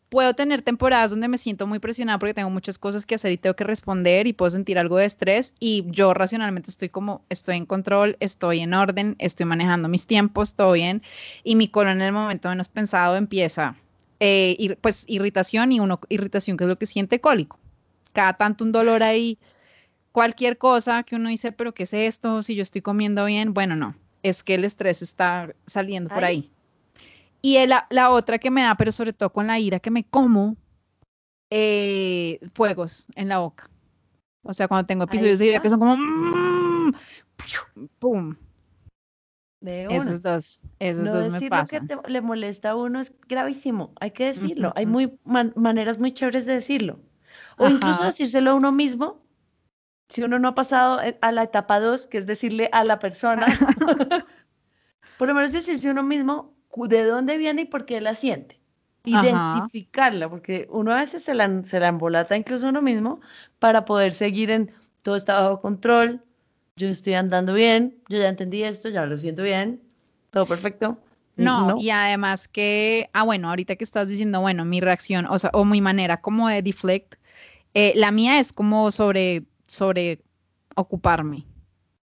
[0.09, 3.37] puedo tener temporadas donde me siento muy presionada porque tengo muchas cosas que hacer y
[3.37, 7.57] tengo que responder y puedo sentir algo de estrés y yo racionalmente estoy como, estoy
[7.57, 11.03] en control, estoy en orden, estoy manejando mis tiempos, todo bien
[11.43, 13.75] y mi colon en el momento menos pensado empieza
[14.19, 17.59] eh, pues irritación y uno irritación que es lo que siente cólico.
[18.13, 19.37] Cada tanto un dolor ahí,
[20.11, 22.43] cualquier cosa que uno dice, pero ¿qué es esto?
[22.43, 26.51] Si yo estoy comiendo bien, bueno, no, es que el estrés está saliendo por ahí.
[27.41, 30.03] Y la, la, otra que me da, pero sobre todo con la ira que me
[30.03, 30.57] como,
[31.49, 33.69] eh, fuegos en la boca.
[34.43, 36.93] O sea, cuando tengo episodios de ira que son como, mm,
[37.99, 38.35] ¡pum!
[39.61, 43.93] De Esos dos, esos no dos decir lo que le molesta a uno es gravísimo,
[43.99, 44.71] hay que decirlo.
[44.75, 46.99] Hay muy maneras muy chéveres de decirlo.
[47.57, 49.21] O incluso decírselo a uno mismo,
[50.07, 52.99] si uno no ha pasado eh, a la etapa dos, que es decirle a la
[52.99, 53.45] persona,
[55.17, 58.59] por lo menos decirse a uno mismo de dónde viene y por qué la siente.
[59.03, 63.21] Identificarla, porque uno a veces se la, se la embolata incluso uno mismo
[63.57, 64.71] para poder seguir en
[65.03, 66.21] todo está bajo control,
[66.79, 69.81] yo estoy andando bien, yo ya entendí esto, ya lo siento bien,
[70.31, 70.97] todo perfecto.
[71.35, 75.51] No, y además que, ah, bueno, ahorita que estás diciendo, bueno, mi reacción, o sea,
[75.53, 77.15] o mi manera como de deflect,
[77.73, 80.21] eh, la mía es como sobre, sobre
[80.75, 81.45] ocuparme.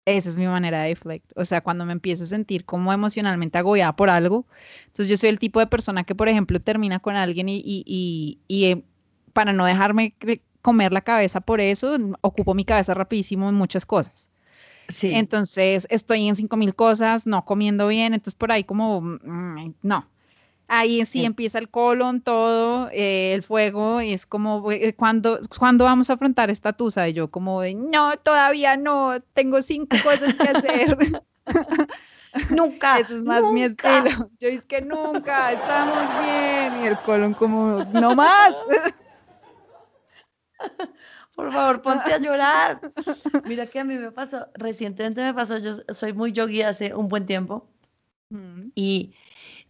[0.05, 1.31] Esa es mi manera de deflect.
[1.37, 4.47] O sea, cuando me empiezo a sentir como emocionalmente agobiada por algo.
[4.87, 7.85] Entonces, yo soy el tipo de persona que, por ejemplo, termina con alguien y, y,
[7.87, 8.85] y, y eh,
[9.33, 10.15] para no dejarme
[10.63, 14.31] comer la cabeza por eso, ocupo mi cabeza rapidísimo en muchas cosas.
[15.03, 20.07] Entonces estoy en cinco mil cosas, no comiendo bien, entonces por ahí como, mm, no.
[20.73, 25.41] Ahí sí, empieza el colon, todo, eh, el fuego, y es como, eh, ¿cuándo,
[25.81, 27.09] vamos a afrontar esta tusa?
[27.09, 30.97] Y yo como, no, todavía no, tengo cinco cosas que hacer.
[32.51, 33.01] nunca.
[33.01, 34.31] Eso es más mi estilo.
[34.39, 36.85] Yo es que nunca, estamos bien.
[36.85, 38.55] Y el colon como, no más.
[41.35, 42.93] por favor, ponte a llorar.
[43.47, 47.09] Mira que a mí me pasó, recientemente me pasó, yo soy muy yogi hace un
[47.09, 47.69] buen tiempo
[48.75, 49.15] y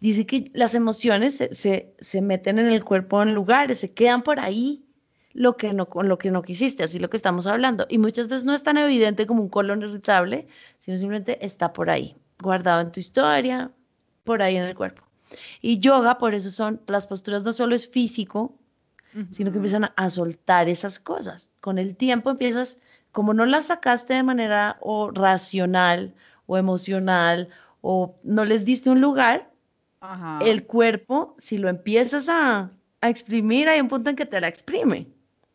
[0.01, 4.39] dice que las emociones se, se, meten en el cuerpo en lugares, se quedan por
[4.39, 4.85] ahí
[5.33, 7.87] lo que no, con lo que no quisiste, así lo que estamos hablando.
[7.89, 10.47] Y muchas veces no es tan evidente como un colon irritable,
[10.79, 13.71] sino simplemente está por ahí, guardado en tu historia,
[14.25, 15.03] por ahí en el cuerpo.
[15.63, 18.59] Y yoga, por eso son, las posturas no solo es físico,
[19.31, 21.51] sino que empiezan a, soltar esas cosas.
[21.61, 22.81] Con el tiempo empiezas,
[23.13, 26.15] como no las sacaste de manera o racional
[26.47, 27.49] o emocional
[27.81, 29.51] o no les diste un lugar,
[30.41, 32.71] el cuerpo, si lo empiezas a,
[33.03, 35.07] exprimir, hay un punto en que te la exprime.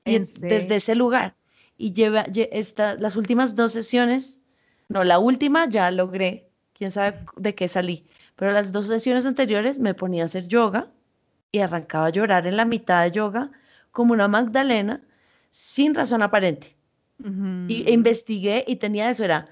[0.04, 1.36] Y desde ese lugar.
[1.78, 4.40] Y lleva, esta, las últimas dos sesiones,
[4.88, 9.80] no, la última ya logré, quién sabe de qué salí, pero las dos sesiones anteriores
[9.80, 10.90] me ponía a hacer yoga
[11.56, 13.50] y arrancaba a llorar en la mitad de yoga
[13.92, 15.02] como una Magdalena
[15.50, 16.76] sin razón aparente.
[17.70, 19.48] Y investigué y tenía eso, era,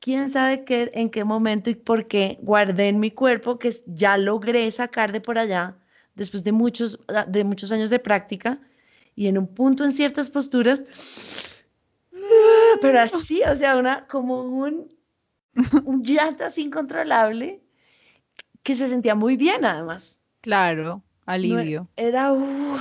[0.00, 4.18] quién sabe qué, en qué momento y por qué guardé en mi cuerpo que ya
[4.18, 5.76] logré sacar de por allá
[6.16, 8.58] después de muchos, ah, de muchos años de práctica
[9.14, 10.82] y en un punto en ciertas posturas,
[12.80, 14.92] pero así, o sea, una, como un,
[15.84, 17.62] un llanto así incontrolable
[18.64, 20.15] que se sentía muy bien además.
[20.46, 21.88] Claro, alivio.
[21.96, 22.78] era un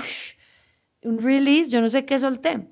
[1.02, 2.68] release, yo no sé qué solté.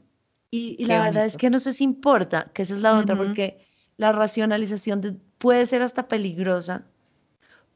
[0.51, 3.65] Y, la verdad es que no sé si importa, que esa es la otra, porque
[3.97, 6.85] la racionalización puede ser hasta peligrosa.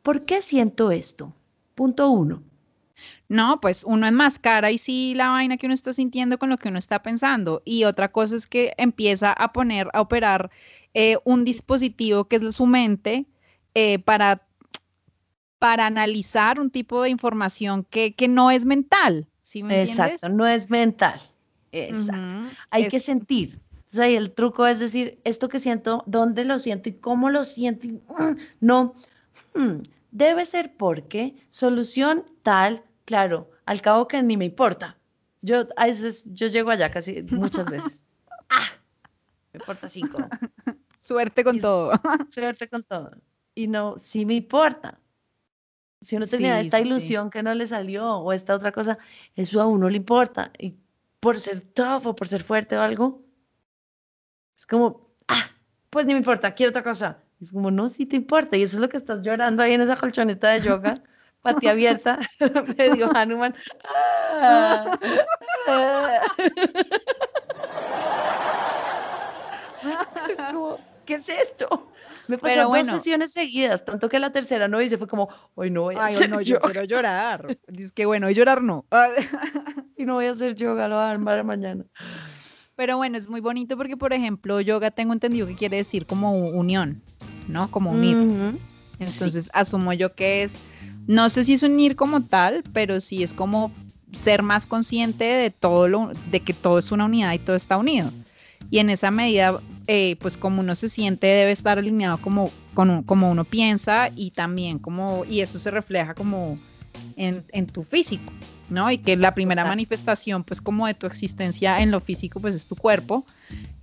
[0.03, 1.34] ¿Por qué siento esto?
[1.73, 2.43] Punto uno.
[3.30, 6.69] No, pues uno enmascara y sí la vaina que uno está sintiendo con lo que
[6.69, 7.63] uno está pensando.
[7.65, 10.51] Y otra cosa es que empieza a poner, a operar
[10.93, 13.25] eh, un dispositivo que es su mente
[13.73, 14.46] eh, para
[15.60, 19.28] para analizar un tipo de información que, no es mental.
[19.41, 21.20] ¿sí me Exacto, no es mental.
[21.72, 22.56] Exacto.
[22.70, 23.60] Hay que sentir.
[23.91, 27.43] O sea, el truco es decir, esto que siento, ¿dónde lo siento y cómo lo
[27.43, 27.88] siento?
[27.88, 28.93] Mm, no,
[29.56, 29.78] mm,
[30.12, 34.98] debe ser porque solución tal, claro, al cabo que ni me importa.
[35.41, 38.04] Yo a veces, yo llego allá casi muchas veces.
[38.50, 38.67] ah,
[39.54, 40.17] me importa cinco.
[41.00, 41.93] Suerte con todo.
[42.30, 43.12] Suerte con todo.
[43.56, 45.00] Y no, sí me importa.
[46.01, 48.97] Si uno tenía esta ilusión que no le salió o esta otra cosa,
[49.36, 50.51] eso a uno le importa.
[50.57, 50.75] Y
[51.19, 53.23] por ser tough o por ser fuerte o algo,
[54.57, 55.51] es como, ah,
[55.89, 57.23] pues ni me importa, quiero otra cosa.
[57.41, 58.57] Es como, no, sí te importa.
[58.57, 61.03] Y eso es lo que estás llorando ahí en esa colchoneta de yoga,
[61.41, 62.19] pati abierta,
[62.77, 63.55] medio Hanuman.
[63.83, 64.99] Ah,
[65.67, 66.21] ah.
[70.29, 71.89] es como, ¿qué es esto?
[72.28, 75.72] Me pasó Pero dos sesiones seguidas, tanto que la tercera no hice, fue como, hoy
[75.72, 77.58] no voy a hacer no, yo quiero llorar.
[77.67, 78.86] Dice que bueno, llorar no.
[79.98, 81.86] y no voy a hacer yoga, lo voy a armar mañana.
[82.76, 86.34] Pero bueno, es muy bonito porque, por ejemplo, yoga tengo entendido que quiere decir como
[86.34, 87.02] unión,
[87.48, 87.72] ¿no?
[87.72, 88.60] Como unir.
[89.00, 90.60] Entonces, asumo yo que es,
[91.08, 93.72] no sé si es unir como tal, pero sí es como
[94.12, 97.78] ser más consciente de todo lo, de que todo es una unidad y todo está
[97.78, 98.12] unido.
[98.70, 103.04] Y en esa medida eh, pues como uno se siente debe estar alineado como, con,
[103.04, 106.56] como uno piensa y también como, y eso se refleja como
[107.15, 108.32] en, tu físico,
[108.69, 108.91] ¿no?
[108.91, 112.67] Y que la primera manifestación pues como de tu existencia en lo físico pues es
[112.67, 113.26] tu cuerpo,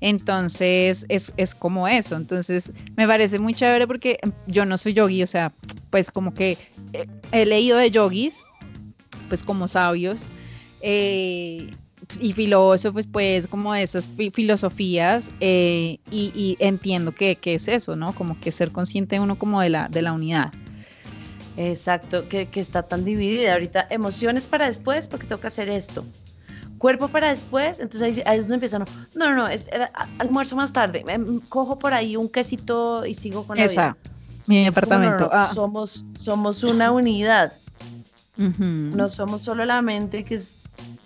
[0.01, 5.23] entonces es, es como eso, entonces me parece muy chévere porque yo no soy yogi,
[5.23, 5.53] o sea,
[5.91, 6.59] pues como que
[7.33, 8.43] he leído de yogis,
[9.29, 10.29] pues como sabios,
[10.81, 11.69] eh,
[12.21, 18.15] y filósofos, pues, como de esas filosofías, eh, y, entiendo que, es eso, ¿no?
[18.15, 20.53] Como que ser consciente uno como de la, de la unidad.
[21.57, 23.53] Exacto, que, está tan dividida.
[23.53, 26.05] Ahorita, emociones para después, porque tengo que hacer esto.
[26.79, 29.69] Cuerpo para después, entonces ahí, ahí es donde empieza, no, no, no, es,
[30.19, 33.97] almuerzo más tarde, me, cojo por ahí un quesito y sigo con Esa,
[34.47, 35.31] mi departamento.
[35.33, 35.51] Ah.
[35.55, 37.55] somos, somos una unidad.
[38.37, 40.57] No somos solo la mente que es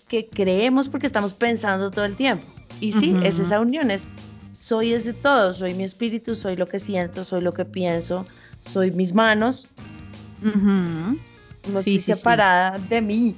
[0.08, 2.44] que creemos porque estamos pensando todo el tiempo.
[2.80, 4.08] Y sí, es esa unión, es
[4.52, 8.26] soy ese todo, soy mi espíritu, soy lo que siento, soy lo que pienso,
[8.60, 9.68] soy mis manos.
[10.42, 13.34] No estoy separada de mí.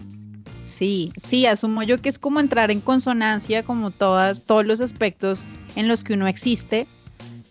[0.64, 5.44] Sí, sí, asumo yo que es como entrar en consonancia como todas, todos los aspectos
[5.76, 6.86] en los que uno existe,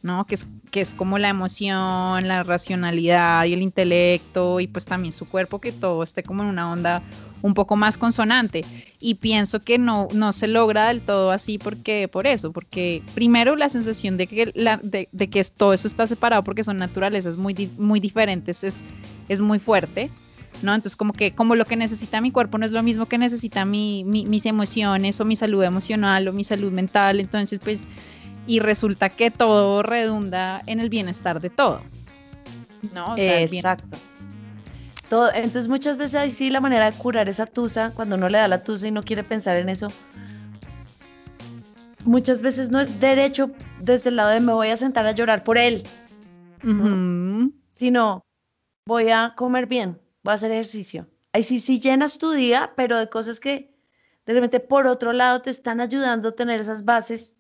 [0.04, 0.26] ¿no?
[0.26, 5.12] Que es, que es como la emoción, la racionalidad y el intelecto y pues también
[5.12, 7.02] su cuerpo, que todo esté como en una onda
[7.42, 8.66] un poco más consonante.
[9.00, 13.56] Y pienso que no, no se logra del todo así porque, por eso, porque primero
[13.56, 17.70] la sensación de que, la, de, que todo eso está separado porque son naturalezas muy,
[17.78, 18.84] muy diferentes es,
[19.28, 20.12] es muy fuerte.
[20.62, 20.76] ¿no?
[20.76, 23.64] Entonces, como que como lo que necesita mi cuerpo no es lo mismo que necesita
[23.64, 27.20] mi, mis emociones o mi salud emocional o mi salud mental.
[27.20, 27.88] Entonces, pues,
[28.50, 31.82] y resulta que todo redunda en el bienestar de todo.
[32.94, 33.16] ¿No?
[33.18, 33.98] Exacto
[35.12, 38.48] entonces muchas veces ahí sí la manera de curar esa tusa, cuando uno le da
[38.48, 39.88] la tusa y no quiere pensar en eso,
[42.04, 45.44] muchas veces no es derecho desde el lado de me voy a sentar a llorar
[45.44, 45.84] por él,
[47.74, 48.24] sino
[48.86, 51.08] voy a comer bien, voy a hacer ejercicio.
[51.34, 53.74] Ahí sí, sí llenas tu día, pero de cosas que
[54.26, 57.36] de repente por otro lado te están ayudando a tener esas bases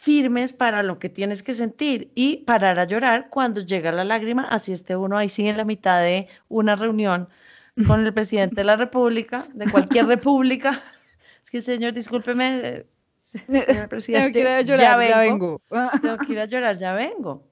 [0.00, 4.44] firmes para lo que tienes que sentir y parar a llorar cuando llega la lágrima,
[4.44, 7.28] así esté uno ahí sí en la mitad de una reunión
[7.86, 10.82] con el presidente de la república, de cualquier república.
[11.42, 12.86] Es que señor, discúlpeme,
[13.30, 15.62] señor presidente, Tengo que ir a llorar, ya vengo.
[16.00, 17.44] Tengo que ir a llorar, ya vengo.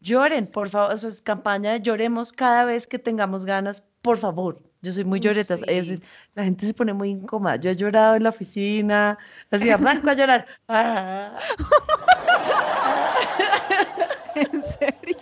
[0.00, 4.62] Lloren, por favor, eso es campaña de lloremos cada vez que tengamos ganas, por favor.
[4.86, 6.00] Yo soy muy lloreta, Sí.
[6.36, 7.56] la gente se pone muy incómoda.
[7.56, 9.18] Yo he llorado en la oficina,
[9.50, 10.46] así arranco a llorar.
[10.68, 11.36] Ah.
[14.36, 15.16] ¿En serio?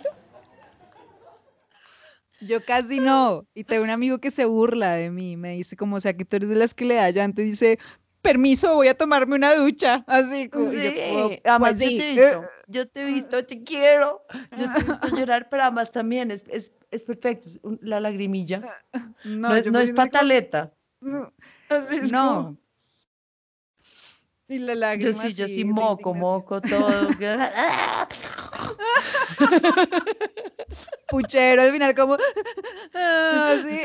[2.41, 3.47] Yo casi no.
[3.55, 5.35] Y tengo un amigo que se burla de mí.
[5.35, 7.45] Me dice como, o sea, que tú eres de las que le da llanto y
[7.45, 7.79] dice,
[8.21, 10.03] permiso, voy a tomarme una ducha.
[10.05, 11.97] Así como, y yo Sí, como, además pues yo sí.
[11.97, 14.21] te he visto, yo te he visto, te quiero,
[14.57, 17.99] yo te he visto llorar, pero además también es, es, es perfecto, es un- la
[17.99, 18.61] lagrimilla,
[19.23, 20.71] no, es- yo no es pataleta.
[21.01, 21.31] No.
[21.69, 22.35] Así es No.
[22.35, 22.57] como-
[24.47, 27.09] Y la Yo lágrima sí, yo sí moco, moco, todo.
[31.09, 32.15] Puchero al final como
[32.93, 33.81] así.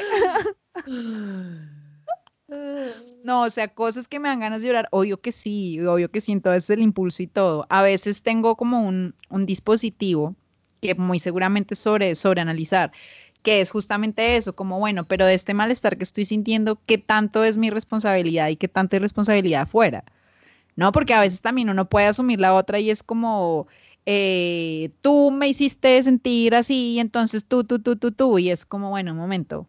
[3.25, 6.21] No, o sea, cosas que me dan ganas de llorar, obvio que sí, obvio que
[6.21, 7.67] siento a veces el impulso y todo.
[7.69, 10.35] A veces tengo como un, un dispositivo
[10.81, 12.93] que muy seguramente sobre, sobre analizar,
[13.43, 17.45] que es justamente eso, como bueno, pero de este malestar que estoy sintiendo, ¿qué tanto
[17.45, 20.05] es mi responsabilidad y qué tanta es responsabilidad afuera?
[20.77, 20.93] ¿No?
[20.93, 23.67] Porque a veces también uno puede asumir la otra y es como,
[24.07, 28.91] eh, tú me hiciste sentir así, entonces tú, tú, tú, tú, tú, y es como,
[28.91, 29.69] bueno, un momento.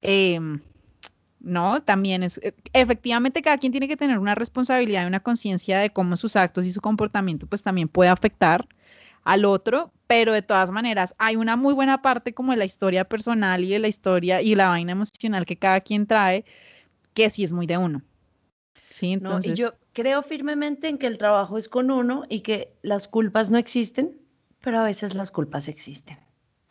[0.00, 0.60] Em,
[1.40, 5.78] no, también es, eh, efectivamente cada quien tiene que tener una responsabilidad y una conciencia
[5.78, 8.68] de cómo sus actos y su comportamiento pues también puede afectar
[9.28, 13.04] al otro, pero de todas maneras hay una muy buena parte como de la historia
[13.04, 16.46] personal y de la historia y la vaina emocional que cada quien trae,
[17.12, 18.00] que sí es muy de uno.
[18.88, 22.40] Sí, No, entonces, y yo creo firmemente en que el trabajo es con uno y
[22.40, 24.16] que las culpas no existen,
[24.62, 26.16] pero a veces las culpas existen.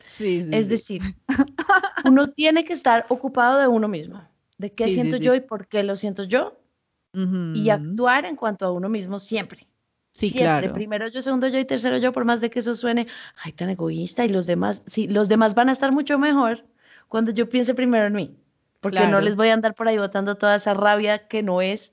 [0.03, 0.69] sí, sí, Es sí.
[0.69, 1.01] decir,
[2.05, 5.83] uno tiene que estar ocupado de uno mismo, de qué siento yo y por qué
[5.83, 6.57] lo siento yo,
[7.53, 9.67] y actuar en cuanto a uno mismo siempre.
[10.17, 10.73] Sí, Siempre, claro.
[10.73, 13.05] primero yo, segundo yo y tercero yo, por más de que eso suene,
[13.43, 16.65] ay, tan egoísta y los demás, sí, los demás van a estar mucho mejor
[17.07, 18.35] cuando yo piense primero en mí,
[18.81, 21.91] porque no les voy a andar por ahí botando toda esa rabia que no es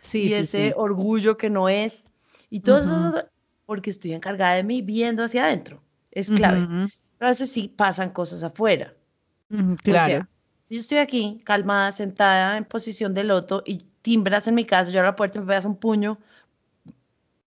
[0.00, 0.74] Sí, y sí, ese sí.
[0.74, 2.08] orgullo que no es
[2.48, 3.28] y todo eso,
[3.66, 6.60] porque estoy encargada de mí viendo hacia adentro, es clave.
[6.60, 8.94] Ujú, Pero a veces sí pasan cosas afuera.
[9.50, 10.06] O Claro.
[10.06, 10.28] sea,
[10.70, 15.00] yo estoy aquí, calmada, sentada en posición de loto y timbras en mi casa, yo
[15.00, 16.18] abro la puerta y me pegas un puño,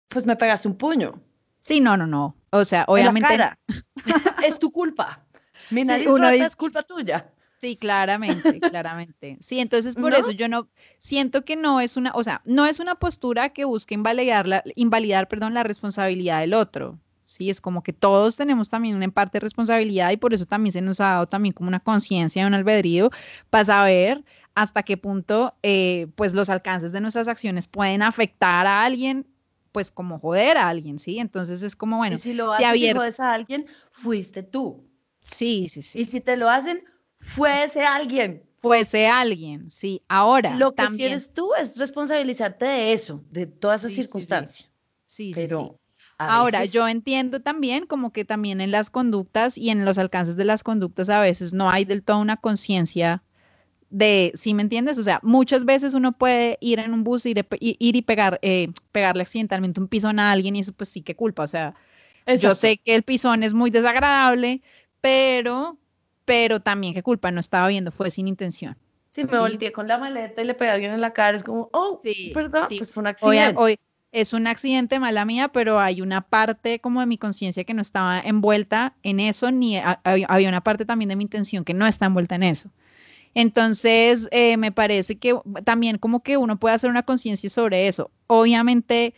[0.07, 1.21] pues me pegaste un puño.
[1.59, 2.35] Sí, no, no, no.
[2.51, 3.27] O sea, en la obviamente.
[3.29, 3.57] cara.
[4.45, 5.25] es tu culpa.
[5.71, 7.31] Mi Sí, nariz uno dice- es culpa tuya.
[7.57, 9.37] Sí, claramente, claramente.
[9.39, 10.17] Sí, entonces por ¿No?
[10.17, 13.65] eso yo no siento que no es una, o sea, no es una postura que
[13.65, 16.99] busque invalidar la, invalidar, perdón, la responsabilidad del otro.
[17.23, 20.73] Sí, es como que todos tenemos también una en parte responsabilidad y por eso también
[20.73, 23.09] se nos ha dado también como una conciencia y un albedrío
[23.49, 28.83] para saber hasta qué punto eh, pues los alcances de nuestras acciones pueden afectar a
[28.83, 29.25] alguien,
[29.75, 31.19] pues como joder a alguien, ¿sí?
[31.19, 34.87] Entonces es como, bueno, y si lo haces jodes a alguien, fuiste tú.
[35.19, 35.99] sí, sí, sí.
[35.99, 36.81] Y si te lo hacen,
[37.19, 38.41] fue ese alguien.
[38.61, 40.01] Fuese alguien, sí.
[40.07, 41.09] Ahora, Lo que también.
[41.11, 44.65] eres tú es responsabilizarte de eso, de toda esa Sí, sí, sí.
[45.05, 45.77] Sí, sí, Pero
[46.17, 50.37] Ahora, veces- yo entiendo también como que también en las conductas y en los alcances
[50.37, 53.21] de las conductas a veces no hay del todo una conciencia
[53.89, 54.97] de, ¿sí me entiendes?
[54.97, 58.39] O sea, muchas veces uno puede ir en un bus, ir, y- ir y pegar,
[58.41, 61.43] eh, pegarle accidentalmente un pisón a alguien y eso pues sí que culpa.
[61.43, 61.75] O sea,
[62.33, 64.61] yo sé que el pisón es muy desagradable,
[65.01, 65.77] pero,
[66.25, 68.77] pero también que culpa, no estaba viendo, fue sin intención.
[69.15, 69.39] Si me sí.
[69.39, 72.03] volteé con la maleta y le pegué a alguien en la cara, es como, oh,
[72.03, 72.77] Sí, perdón, sí.
[72.77, 73.59] pues fue un Hoy, accidente.
[73.59, 73.79] hoy
[74.11, 77.81] es un accidente mala mía, pero hay una parte como de mi conciencia que no
[77.81, 81.87] estaba envuelta en eso, ni había había una parte también de mi intención que no
[81.87, 82.69] está envuelta en eso.
[83.35, 88.09] Entonces, eh, me parece que también como que uno puede hacer una conciencia sobre eso.
[88.27, 89.13] Obviamente,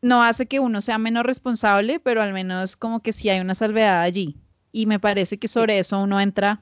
[0.00, 3.54] no hace que uno sea menos responsable, pero al menos como que sí hay una
[3.54, 4.36] salvedad allí.
[4.70, 6.60] Y me parece que sobre eso uno entra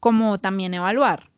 [0.00, 1.30] como también evaluar.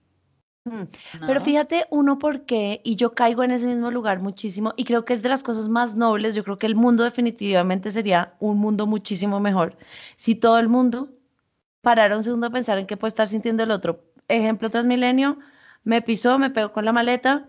[0.65, 0.83] Mm.
[1.27, 5.05] Pero fíjate, uno por qué, y yo caigo en ese mismo lugar muchísimo, y creo
[5.05, 8.59] que es de las cosas más nobles, yo creo que el mundo definitivamente sería un
[8.59, 9.77] mundo muchísimo mejor
[10.17, 11.18] si todo el mundo
[11.81, 14.01] parara un segundo a pensar en qué puede estar sintiendo el otro.
[14.29, 15.39] Ejemplo, Transmilenio,
[15.85, 17.47] me pisó, me pegó con la maleta,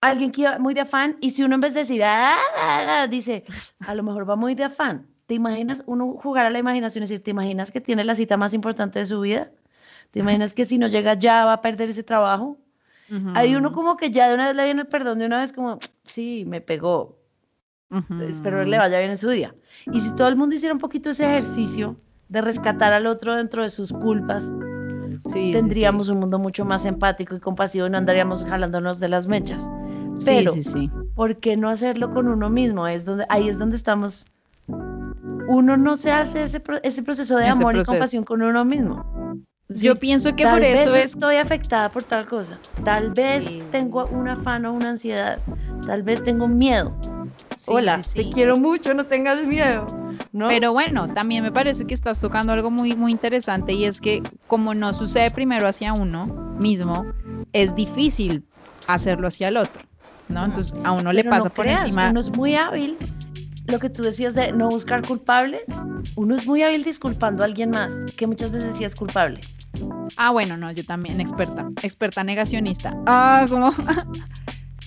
[0.00, 3.02] alguien que iba muy de afán, y si uno en vez de decir, "Ah, ah,
[3.02, 3.44] ah", dice,
[3.80, 7.04] a lo mejor va muy de afán, ¿te imaginas uno jugar a la imaginación?
[7.04, 9.50] Es decir, ¿te imaginas que tiene la cita más importante de su vida?
[10.10, 12.58] ¿Te imaginas que si no llega ya va a perder ese trabajo?
[13.36, 15.52] Hay uno como que ya de una vez le viene el perdón, de una vez
[15.52, 17.18] como, sí, me pegó.
[18.30, 19.54] Espero que le vaya bien en su día.
[19.92, 21.96] Y si todo el mundo hiciera un poquito ese ejercicio
[22.32, 24.50] de rescatar al otro dentro de sus culpas,
[25.32, 29.68] tendríamos un mundo mucho más empático y compasivo y no andaríamos jalándonos de las mechas.
[30.24, 30.52] Pero,
[31.14, 32.86] ¿por qué no hacerlo con uno mismo?
[32.86, 34.26] Es donde, ahí es donde estamos.
[34.66, 39.04] Uno no se hace ese, ese proceso de amor y compasión con uno mismo.
[39.68, 42.58] Yo pienso que por eso estoy afectada por tal cosa.
[42.82, 45.38] Tal vez tengo un afán o una ansiedad.
[45.86, 46.94] Tal vez tengo miedo.
[47.66, 49.86] Hola, te quiero mucho, no tengas miedo.
[50.32, 50.48] ¿no?
[50.48, 54.22] Pero bueno, también me parece que estás tocando algo muy, muy interesante y es que
[54.46, 56.26] como no sucede primero hacia uno
[56.58, 57.04] mismo,
[57.52, 58.44] es difícil
[58.86, 59.82] hacerlo hacia el otro,
[60.28, 60.44] ¿no?
[60.44, 62.10] Entonces a uno le pasa por encima.
[62.10, 62.98] Uno es muy hábil
[63.66, 65.64] lo que tú decías de no buscar culpables,
[66.16, 69.40] uno es muy hábil disculpando a alguien más, que muchas veces sí es culpable.
[70.16, 72.94] Ah, bueno, no, yo también, experta, experta negacionista.
[73.06, 73.72] Ah, como...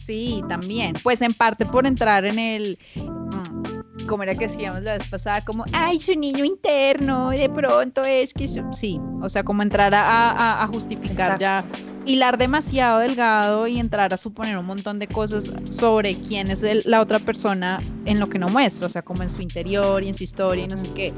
[0.05, 0.93] sí, también.
[1.03, 5.43] Pues en parte por entrar en el, mm, como era que decíamos la vez pasada,
[5.43, 10.67] como, ay, su niño interno, de pronto es que, sí, o sea, como entrar a,
[10.71, 11.63] justificar ya
[12.05, 17.01] hilar demasiado delgado y entrar a suponer un montón de cosas sobre quién es la
[17.01, 20.13] otra persona en lo que no muestra, o sea, como en su interior y en
[20.13, 21.13] su historia y no sé qué.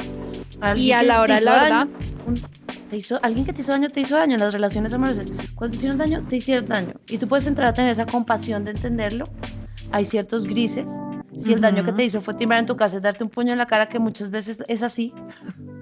[0.76, 1.88] Y a la hora de la verdad...
[2.96, 5.34] hizo, alguien que te hizo daño, te hizo daño en las relaciones amorosas.
[5.56, 6.94] Cuando te hicieron daño, te hicieron daño.
[7.08, 9.26] Y tú puedes entrar a tener esa compasión de entenderlo.
[9.92, 10.90] Hay ciertos grises.
[11.38, 13.52] Si el daño que te hizo fue timbrar en tu casa, y darte un puño
[13.52, 15.14] en la cara, que muchas veces es así.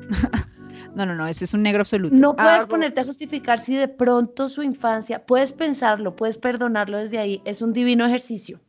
[0.96, 2.16] No, no, no, ese es un negro absoluto.
[2.16, 7.20] No puedes ponerte a justificar si de pronto su infancia, puedes pensarlo, puedes perdonarlo desde
[7.20, 8.62] ahí, es un divino ejercicio.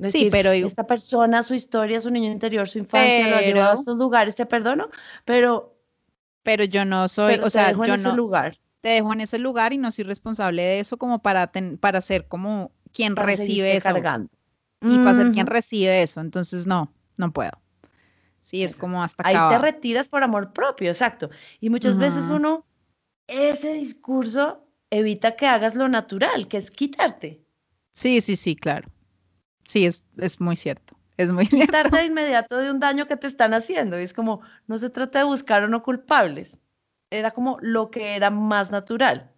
[0.00, 3.74] sí, pero esta persona, su historia, su niño interior, su infancia, lo ha llevado a
[3.74, 4.90] estos lugares, te perdono,
[5.24, 5.73] pero...
[6.44, 8.60] Pero yo no soy, o sea, yo en ese lugar.
[8.80, 12.28] Te dejo en ese lugar y no soy responsable de eso como para, para ser
[12.28, 13.88] como quien recibe eso.
[13.88, 14.30] Cargando.
[14.82, 17.52] Y para ser quien recibe eso, entonces no, no puedo.
[18.40, 21.30] Sí, es como hasta Ahí te retiras por amor propio, exacto.
[21.60, 22.66] Y muchas veces uno,
[23.26, 27.42] ese discurso evita que hagas lo natural, que es quitarte.
[27.94, 28.90] Sí, sí, sí, claro.
[29.64, 30.94] Sí, es, es muy cierto.
[31.16, 33.98] Es muy Quitarte de inmediato de un daño que te están haciendo.
[33.98, 36.60] Y es como, no se trata de buscar o no culpables.
[37.10, 39.30] Era como lo que era más natural.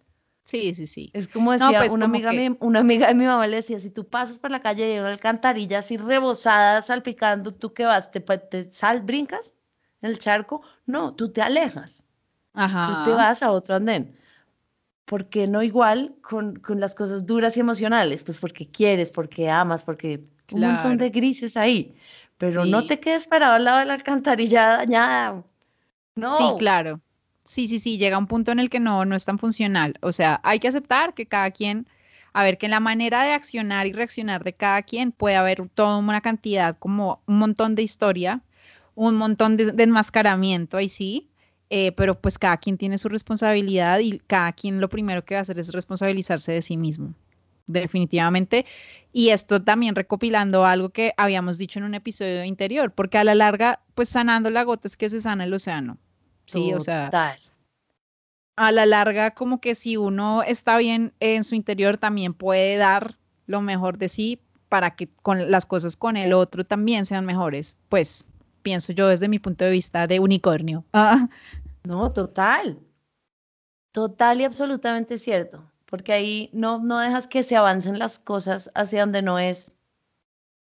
[0.43, 1.11] Sí, sí, sí.
[1.13, 4.07] Es como decía pues una, amiga una amiga de mi mamá le decía, si tú
[4.07, 8.11] pasas por la calle y hay una alcantarilla así rebosada, salpicando, ¿tú qué vas?
[8.11, 9.53] ¿Te, te sal, brincas
[10.01, 10.61] en el charco?
[10.85, 12.05] No, tú te alejas.
[12.53, 12.87] Ajá.
[12.87, 14.17] Tú te vas a otro andén.
[15.03, 18.23] ¿Por qué no igual con, con, las cosas duras y emocionales?
[18.23, 21.95] Pues porque quieres, porque amas, porque un montón de grises ahí.
[22.37, 25.43] Pero no te quedes parado al lado de la alcantarilla dañada.
[26.15, 26.37] No.
[26.37, 27.01] Sí, claro.
[27.43, 29.97] Sí, sí, sí, llega un punto en el que no, no es tan funcional.
[30.01, 31.87] O sea, hay que aceptar que cada quien,
[32.33, 35.69] a ver, que en la manera de accionar y reaccionar de cada quien puede haber
[35.69, 38.41] toda una cantidad, como un montón de historia,
[38.97, 41.29] un montón de, enmascaramiento, ahí sí,
[41.69, 45.39] eh, pero pues cada quien tiene su responsabilidad y cada quien lo primero que va
[45.39, 47.13] a hacer es responsabilizarse de sí mismo,
[47.67, 48.65] definitivamente.
[49.13, 53.35] Y esto también recopilando algo que habíamos dicho en un episodio interior, porque a la
[53.35, 55.97] larga, pues sanando la gota es que se sana el océano.
[56.45, 57.09] Sí, o sea,
[58.55, 63.15] a la larga como que si uno está bien en su interior también puede dar
[63.45, 67.77] lo mejor de sí para que con las cosas con el otro también sean mejores.
[67.89, 68.25] Pues
[68.63, 70.83] pienso yo desde mi punto de vista de unicornio.
[70.93, 71.27] Ah.
[71.83, 72.79] No, total.
[73.93, 79.01] Total y absolutamente cierto, porque ahí no, no dejas que se avancen las cosas hacia
[79.01, 79.75] donde no es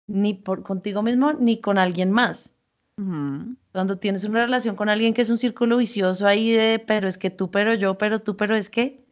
[0.05, 2.51] ni por contigo mismo ni con alguien más.
[3.71, 7.17] Cuando tienes una relación con alguien que es un círculo vicioso ahí de, pero es
[7.17, 9.03] que tú, pero yo, pero tú, pero es que.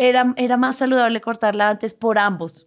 [0.00, 2.66] era, era más saludable cortarla antes por ambos.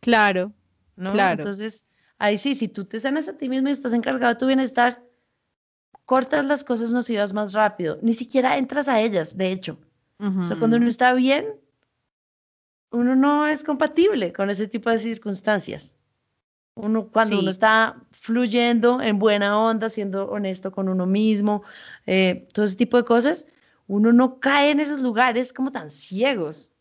[0.00, 0.52] Claro,
[0.96, 1.12] ¿no?
[1.12, 1.42] claro.
[1.42, 1.86] Entonces,
[2.18, 5.02] ahí sí, si tú te sanas a ti mismo y estás encargado de tu bienestar,
[6.04, 7.98] cortas las cosas nocivas más rápido.
[8.02, 9.78] Ni siquiera entras a ellas, de hecho.
[10.18, 11.44] O sea, cuando uno está bien,
[12.90, 15.94] uno no es compatible con ese tipo de circunstancias.
[16.76, 21.62] Uno, cuando uno está fluyendo en buena onda, siendo honesto con uno mismo,
[22.06, 23.46] eh, todo ese tipo de cosas,
[23.86, 26.72] uno no cae en esos lugares como tan ciegos.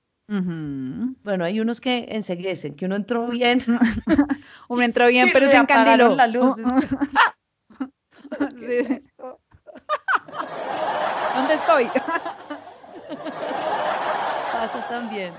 [1.24, 3.62] Bueno, hay unos que enseguecen, que uno entró bien.
[4.70, 6.16] uno entró bien, pero se encandiló.
[6.16, 6.56] la luz.
[11.36, 11.90] ¿Dónde estoy?
[14.52, 15.34] Pasa también.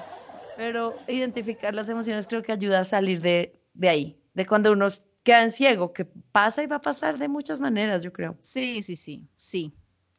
[0.57, 4.89] Pero identificar las emociones creo que ayuda a salir de, de ahí de cuando uno
[5.23, 8.37] queda en ciego, que pasa y va a pasar de muchas maneras, yo creo.
[8.43, 9.73] Sí, sí, sí, sí,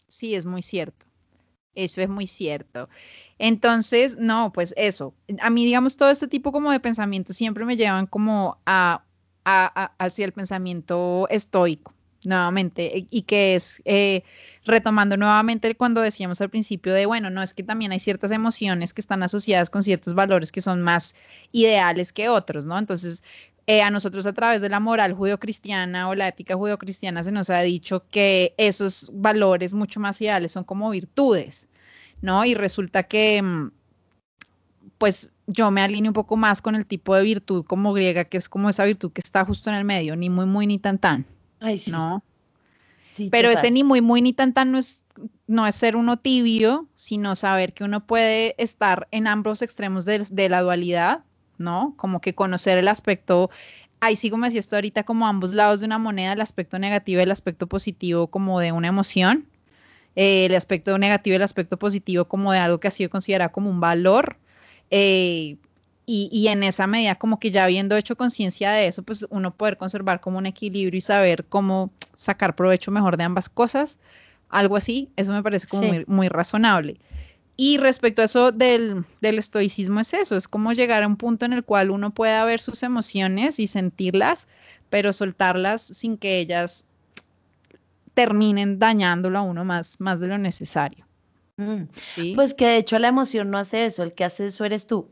[0.07, 1.05] sí, es muy cierto.
[1.75, 2.89] Eso es muy cierto.
[3.37, 5.13] Entonces, no, pues eso.
[5.41, 9.03] A mí, digamos, todo este tipo como de pensamientos siempre me llevan como a,
[9.43, 11.93] hacia el pensamiento estoico,
[12.25, 14.23] nuevamente, y que es eh,
[14.65, 18.93] retomando nuevamente cuando decíamos al principio de, bueno, no es que también hay ciertas emociones
[18.93, 21.15] que están asociadas con ciertos valores que son más
[21.51, 22.77] ideales que otros, ¿no?
[22.77, 23.23] Entonces,
[23.67, 27.49] eh, a nosotros a través de la moral judeocristiana o la ética judeocristiana se nos
[27.49, 31.67] ha dicho que esos valores mucho más ideales son como virtudes,
[32.21, 32.45] ¿no?
[32.45, 33.71] Y resulta que, mm,
[34.99, 38.37] pues yo me alineo un poco más con el tipo de virtud como griega, que
[38.37, 40.99] es como esa virtud que está justo en el medio, ni muy, muy, ni tan,
[40.99, 41.25] tan.
[41.59, 41.91] Ay, sí.
[41.91, 42.23] ¿No?
[43.31, 45.03] Pero ese ni muy, muy, ni tan, tan no es,
[45.47, 50.49] no es ser uno tibio, sino saber que uno puede estar en ambos extremos de,
[50.49, 51.23] la dualidad,
[51.57, 51.93] ¿no?
[51.97, 53.49] Como que conocer el aspecto,
[53.99, 57.19] ahí sí como decía esto ahorita, como ambos lados de una moneda, el aspecto negativo
[57.19, 59.47] y el aspecto positivo como de una emoción,
[60.15, 63.51] eh, el aspecto negativo y el aspecto positivo como de algo que ha sido considerado
[63.51, 64.37] como un valor.
[64.91, 65.57] Eh,
[66.07, 69.77] y, en esa medida, como que ya habiendo hecho conciencia de eso, pues uno poder
[69.77, 73.97] conservar como un equilibrio y saber cómo sacar provecho mejor de ambas cosas,
[74.49, 76.99] algo así, eso me parece como muy, razonable.
[77.57, 81.45] Y respecto a eso del, del, estoicismo es eso, es como llegar a un punto
[81.45, 84.47] en el cual uno pueda ver sus emociones y sentirlas,
[84.89, 86.85] pero soltarlas sin que ellas
[88.13, 91.05] terminen dañándolo a uno más, más de lo necesario.
[91.57, 91.83] Mm.
[91.93, 92.33] ¿Sí?
[92.35, 95.09] Pues que de hecho la emoción no hace eso, el que hace eso eres tú.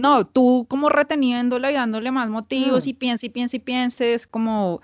[0.00, 2.88] No, tú como reteniéndola y dándole más motivos mm.
[2.88, 4.80] y piensa y piensa y pienses como...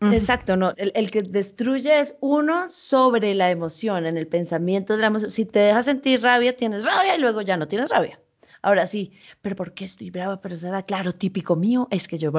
[0.00, 5.06] Exacto, no, el, que destruye es uno sobre la emoción, en el pensamiento de la
[5.06, 5.30] emoción.
[5.30, 8.18] Si te dejas sentir rabia, tienes rabia y luego ya no tienes rabia.
[8.62, 9.12] Ahora sí,
[9.42, 10.40] pero ¿por qué estoy brava?
[10.40, 12.32] Pero será claro, típico mío, es que yo,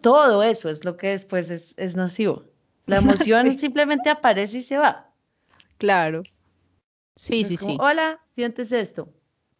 [0.00, 2.42] todo eso es lo que después es, nocivo.
[2.86, 5.12] La emoción simplemente aparece y se va.
[5.78, 6.24] Claro.
[7.14, 7.76] Sí, sí, sí.
[7.78, 9.08] Hola, sientes esto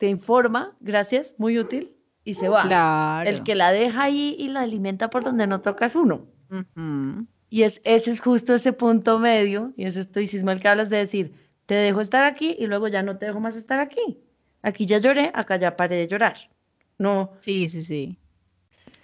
[0.00, 1.92] te informa, gracias, muy útil,
[2.24, 2.62] y se va.
[2.62, 3.28] Claro.
[3.28, 6.26] El que la deja ahí y la alimenta por donde no tocas uno.
[7.50, 10.96] Y es, ese es justo ese punto medio, y ese estoicismo el que hablas de
[10.96, 11.34] decir,
[11.66, 14.18] te dejo estar aquí y luego ya no te dejo más estar aquí.
[14.62, 16.48] Aquí ya lloré, acá ya paré de llorar.
[16.96, 17.32] No.
[17.40, 18.16] Sí, sí, sí.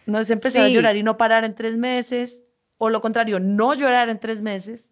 [0.07, 2.43] No es empezar a llorar y no parar en tres meses,
[2.79, 4.89] o lo contrario, no llorar en tres meses.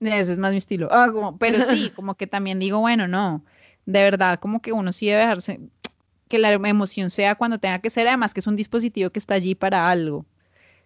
[0.00, 0.88] Ese es más mi estilo.
[0.90, 3.42] Ah, pero sí, como que también digo, bueno, no
[3.86, 5.60] de verdad como que uno sí debe dejarse
[6.28, 9.34] que la emoción sea cuando tenga que ser, además que es un dispositivo que está
[9.34, 10.26] allí para algo.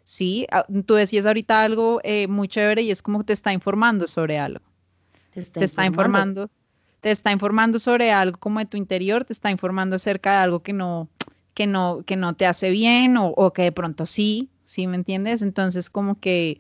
[0.05, 0.46] Sí,
[0.86, 4.38] tú decías ahorita algo eh, muy chévere y es como que te está informando sobre
[4.38, 4.64] algo.
[5.32, 6.51] Te está, informando.
[7.01, 10.61] Te está informando sobre algo como de tu interior, te está informando acerca de algo
[10.61, 11.09] que no,
[11.55, 15.42] que no, que no te hace bien o, que de pronto sí, ¿sí me entiendes?
[15.42, 16.59] Entonces como que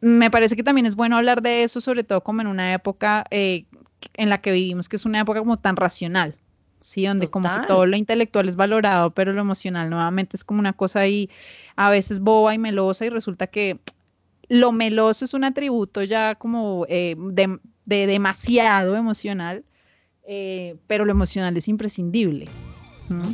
[0.00, 3.26] me parece que también es bueno hablar de eso, sobre todo como en una época
[3.30, 3.66] eh,
[4.14, 6.36] en la que vivimos, que es una época como tan racional,
[6.80, 7.06] ¿sí?
[7.06, 10.72] Donde como que todo lo intelectual es valorado, pero lo emocional nuevamente es como una
[10.72, 11.30] cosa ahí
[11.76, 13.78] a veces boba y melosa y resulta que
[14.48, 19.64] lo meloso es un atributo ya como eh, de, demasiado emocional,
[20.26, 22.46] eh, pero lo emocional es imprescindible.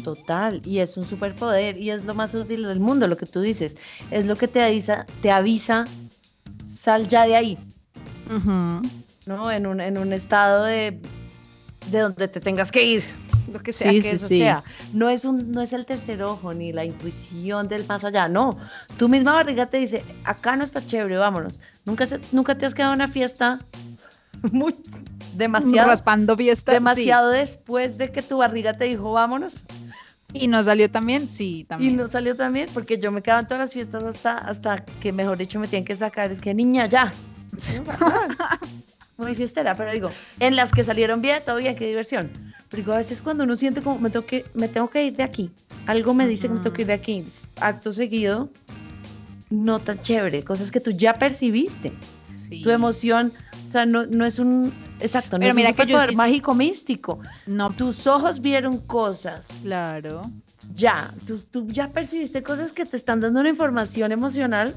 [0.04, 3.40] Total, y es un superpoder y es lo más útil del mundo, lo que tú
[3.40, 3.78] dices,
[4.10, 5.84] es lo que te avisa, te avisa,
[6.66, 7.58] sal ya de ahí.
[9.26, 9.50] ¿No?
[9.50, 10.98] En un, en un estado de,
[11.90, 13.04] de donde te tengas que ir,
[13.52, 14.64] lo que sea que eso sea.
[14.92, 18.56] No es, un, no es el tercer ojo ni la intuición del más allá, no.
[18.96, 21.60] Tu misma barriga te dice, acá no está chévere, vámonos.
[21.84, 23.60] Nunca, nunca te has quedado en una fiesta
[24.52, 24.74] muy,
[25.34, 25.88] demasiado.
[25.88, 26.72] Raspando fiesta.
[26.72, 29.64] Demasiado después de que tu barriga te dijo, vámonos.
[30.34, 31.28] ¿Y no salió también?
[31.28, 31.92] Sí, también.
[31.92, 35.12] Y no salió también, porque yo me quedaba en todas las fiestas hasta, hasta que,
[35.12, 36.32] mejor dicho, me tienen que sacar.
[36.32, 37.12] Es que, niña, ya.
[39.16, 40.08] muy fiestera, pero digo,
[40.40, 42.30] en las que salieron bien, todo bien, qué diversión.
[42.68, 45.16] Pero digo, a veces cuando uno siente como me tengo que, me tengo que ir
[45.16, 45.50] de aquí,
[45.86, 47.24] algo me dice que me tengo que ir de aquí,
[47.60, 48.50] acto seguido,
[49.50, 51.92] no tan chévere, cosas que tú ya percibiste.
[52.62, 53.32] Tu emoción,
[53.66, 57.18] o sea, no, no es un, exacto, no es mira un que poder mágico místico.
[57.46, 59.48] No, tus ojos vieron cosas.
[59.62, 60.30] Claro.
[60.74, 64.74] Ya, tú, tú ya percibiste cosas que te están dando una información emocional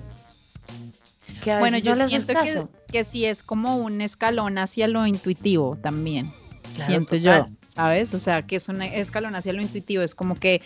[1.44, 6.32] bueno, yo siento que, que, sí es como un escalón hacia lo intuitivo también.
[6.78, 7.48] siento yo.
[7.76, 8.14] ¿sabes?
[8.14, 10.62] O sea, que es un escalón hacia lo intuitivo, es como que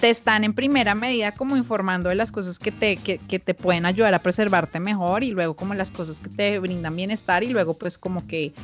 [0.00, 3.52] te están en primera medida como informando de las cosas que te, que, que, te
[3.52, 7.48] pueden ayudar a preservarte mejor y luego como las cosas que te brindan bienestar y
[7.48, 8.54] luego pues como que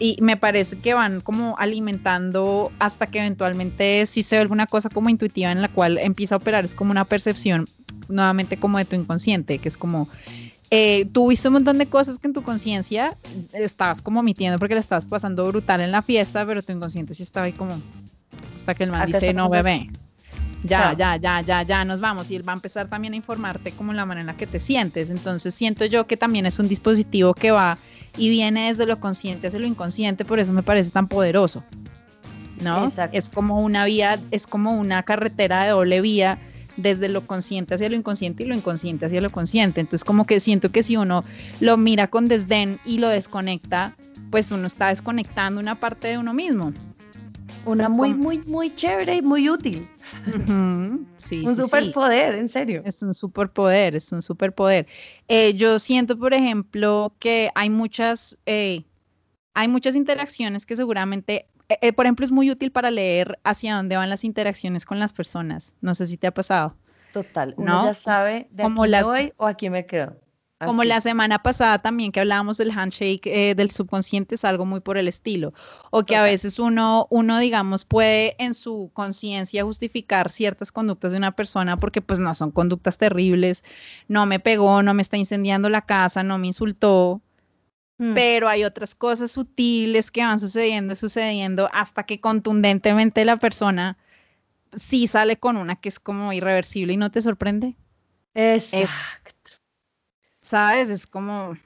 [0.00, 4.88] y me parece que van como alimentando hasta que eventualmente si se ve alguna cosa
[4.88, 7.66] como intuitiva en la cual empieza a operar, es como una percepción
[8.08, 10.08] nuevamente como de tu inconsciente, que es como
[10.76, 13.16] eh, tú viste un montón de cosas que en tu conciencia
[13.52, 17.22] estabas como omitiendo porque le estabas pasando brutal en la fiesta, pero tu inconsciente sí
[17.22, 17.80] estaba ahí como
[18.54, 19.90] hasta que el man dice, no, bebé,
[20.64, 22.30] ya, ya, ya, ya, ya, nos vamos.
[22.30, 24.58] Y él va a empezar también a informarte como la manera en la que te
[24.58, 25.10] sientes.
[25.10, 27.78] Entonces siento yo que también es un dispositivo que va
[28.16, 31.62] y viene desde lo consciente hacia lo inconsciente, por eso me parece tan poderoso.
[32.60, 32.90] ¿No?
[33.12, 36.38] Es como una vía, es como una carretera de doble vía
[36.76, 39.80] desde lo consciente hacia lo inconsciente y lo inconsciente hacia lo consciente.
[39.80, 41.24] Entonces como que siento que si uno
[41.60, 43.96] lo mira con desdén y lo desconecta,
[44.30, 46.72] pues uno está desconectando una parte de uno mismo.
[47.66, 49.88] Una muy, muy, muy chévere y muy útil.
[51.16, 52.82] sí, un superpoder, en serio.
[52.84, 54.86] Es un superpoder, es un superpoder.
[55.28, 58.84] Eh, yo siento, por ejemplo, que hay muchas, eh,
[59.54, 63.96] hay muchas interacciones que seguramente, eh, por ejemplo, es muy útil para leer hacia dónde
[63.96, 65.74] van las interacciones con las personas.
[65.80, 66.76] No sé si te ha pasado.
[67.12, 69.04] Total, uno ya sabe de aquí las...
[69.04, 70.16] voy o aquí me quedo.
[70.64, 74.80] Como la semana pasada también que hablábamos del handshake eh, del subconsciente es algo muy
[74.80, 75.52] por el estilo.
[75.90, 81.18] O que a veces uno, uno, digamos, puede en su conciencia justificar ciertas conductas de
[81.18, 83.64] una persona porque pues no son conductas terribles,
[84.08, 87.20] no me pegó, no me está incendiando la casa, no me insultó.
[87.98, 88.14] Mm.
[88.14, 93.96] Pero hay otras cosas sutiles que van sucediendo, sucediendo, hasta que contundentemente la persona
[94.72, 97.76] sí sale con una que es como irreversible y no te sorprende.
[98.34, 99.34] Exacto.
[100.44, 100.90] ¿sabes?
[100.90, 101.56] Es como,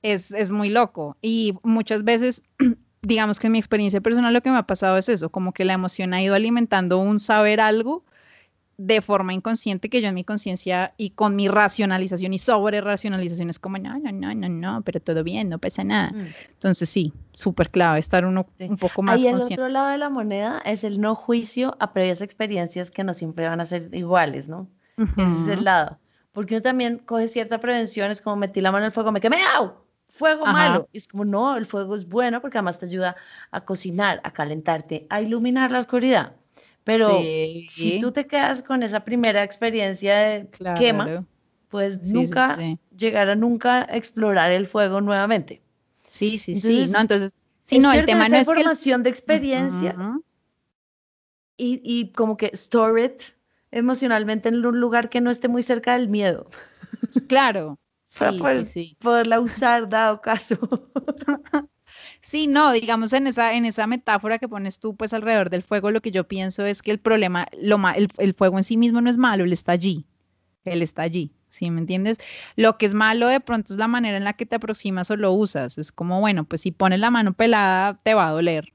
[0.00, 1.18] es, es muy loco.
[1.20, 2.42] Y muchas veces,
[3.02, 5.64] digamos que en mi experiencia personal lo que me ha pasado es eso, como que
[5.64, 8.02] la emoción ha ido alimentando un saber algo
[8.76, 13.50] de forma inconsciente que yo en mi conciencia y con mi racionalización y sobre racionalización
[13.50, 16.10] es como, no, no, no, no, no, pero todo bien, no pasa nada.
[16.10, 16.26] Mm.
[16.52, 20.10] Entonces sí, súper clave estar uno un poco más Ahí el otro lado de la
[20.10, 24.48] moneda es el no juicio a previas experiencias que no siempre van a ser iguales,
[24.48, 24.68] ¿no?
[24.96, 25.98] Ese es el lado
[26.34, 29.20] porque uno también coge cierta prevención, es como metí la mano en el fuego, me
[29.20, 29.72] quemé, ¡au!
[30.08, 30.88] Fuego malo.
[30.92, 33.16] Y es como, no, el fuego es bueno porque además te ayuda
[33.50, 36.34] a cocinar, a calentarte, a iluminar la oscuridad.
[36.84, 37.18] Pero
[37.70, 41.26] si tú te quedas con esa primera experiencia de quema,
[41.68, 42.58] pues nunca
[42.96, 45.62] llegar a nunca explorar el fuego nuevamente.
[46.10, 46.86] Sí, sí, sí.
[46.92, 49.96] No, entonces, si no, el tema no es formación de experiencia
[51.56, 53.22] y, y como que store it
[53.70, 56.48] emocionalmente en un lugar que no esté muy cerca del miedo.
[57.28, 57.78] Claro.
[58.18, 60.56] Para sí, sí, poderla usar dado caso.
[62.24, 65.90] Sí, no, digamos en esa, en esa metáfora que pones tú, pues alrededor del fuego,
[65.90, 69.02] lo que yo pienso es que el problema, lo el, el fuego en sí mismo
[69.02, 70.06] no es malo, él está allí,
[70.64, 72.16] él está allí, ¿sí me entiendes?
[72.56, 75.16] Lo que es malo de pronto es la manera en la que te aproximas o
[75.18, 78.72] lo usas, es como, bueno, pues si pones la mano pelada, te va a doler.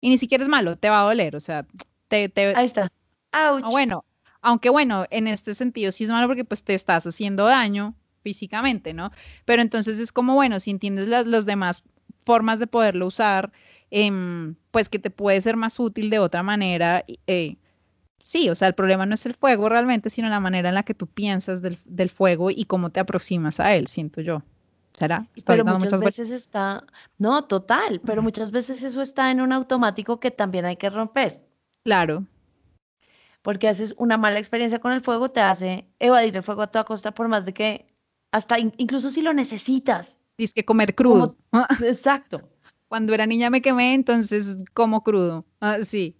[0.00, 1.66] Y ni siquiera es malo, te va a doler, o sea,
[2.08, 2.28] te...
[2.28, 2.90] te Ahí está.
[3.32, 3.62] Ouch.
[3.70, 4.04] bueno,
[4.40, 7.94] aunque bueno, en este sentido sí es malo porque pues te estás haciendo daño
[8.24, 9.12] físicamente, ¿no?
[9.44, 11.84] Pero entonces es como, bueno, si entiendes las demás
[12.28, 13.50] formas de poderlo usar,
[13.90, 17.06] em, pues que te puede ser más útil de otra manera.
[17.26, 17.56] Eh,
[18.20, 20.82] sí, o sea, el problema no es el fuego realmente, sino la manera en la
[20.82, 24.42] que tú piensas del, fuego y cómo te aproximas a él, siento yo.
[24.92, 25.26] ¿Será?
[25.46, 26.84] pero muchas veces está,
[27.18, 31.40] no, total, pero muchas veces eso está en un automático que también hay que romper.
[31.84, 32.26] Claro
[33.42, 36.84] porque haces una mala experiencia con el fuego, te hace evadir el fuego a toda
[36.84, 37.86] costa, por más de que,
[38.30, 40.18] hasta incluso si lo necesitas.
[40.38, 41.36] Tienes que comer crudo.
[41.82, 42.48] exacto.
[42.86, 45.44] Cuando era niña me quemé, entonces como crudo.
[45.60, 46.14] Ah, sí.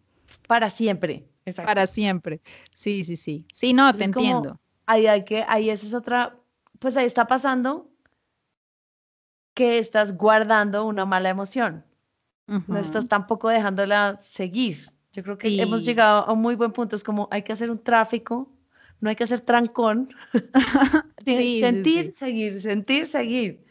[0.49, 1.29] Para siempre.
[1.55, 2.41] Para siempre.
[2.73, 3.47] Sí, sí, sí.
[3.53, 4.59] Sí, no, te entiendo.
[4.87, 6.37] Ahí hay que, ahí esa es otra,
[6.81, 7.89] pues ahí está pasando
[9.55, 11.85] que estás guardando una mala emoción.
[12.67, 14.79] No estás tampoco dejándola seguir.
[15.13, 16.97] Yo creo que hemos llegado a un muy buen punto.
[16.97, 18.51] Es como hay que hacer un tráfico,
[19.01, 20.13] no hay que hacer trancón.
[21.25, 23.68] sentir, seguir, sentir, seguir.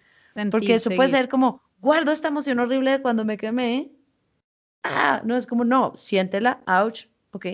[0.51, 3.91] Porque eso puede ser como, guardo esta emoción horrible de cuando me quemé.
[4.83, 7.45] Ah, no es como, no, siéntela, ouch, ok,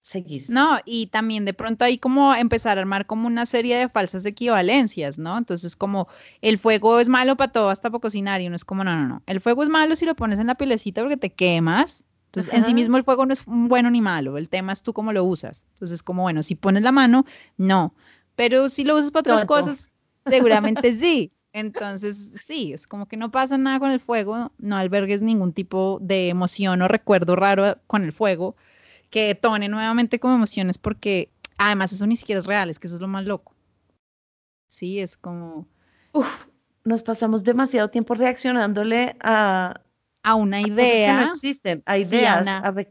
[0.00, 0.42] seguir.
[0.48, 4.26] No, y también de pronto hay como empezar a armar como una serie de falsas
[4.26, 5.38] equivalencias, ¿no?
[5.38, 6.08] Entonces como
[6.42, 9.08] el fuego es malo para todo hasta para cocinar y uno es como, no, no,
[9.08, 12.52] no, el fuego es malo si lo pones en la pielecita porque te quemas entonces,
[12.52, 15.12] en sí mismo el fuego no es bueno ni malo, el tema es tú cómo
[15.12, 15.64] lo usas.
[15.74, 17.24] Entonces, como bueno, si pones la mano,
[17.56, 17.94] no.
[18.34, 19.92] Pero si lo usas para otras cosas,
[20.26, 21.30] seguramente sí.
[21.54, 26.00] Entonces, sí, es como que no pasa nada con el fuego, no albergues ningún tipo
[26.02, 28.56] de emoción o recuerdo raro con el fuego
[29.08, 32.96] que tone nuevamente como emociones porque además eso ni siquiera es real, es que eso
[32.96, 33.54] es lo más loco.
[34.66, 35.68] Sí, es como...
[36.10, 36.46] Uf,
[36.82, 39.80] nos pasamos demasiado tiempo reaccionándole a,
[40.24, 41.18] a una idea.
[41.20, 42.48] Que no existen, a ideas,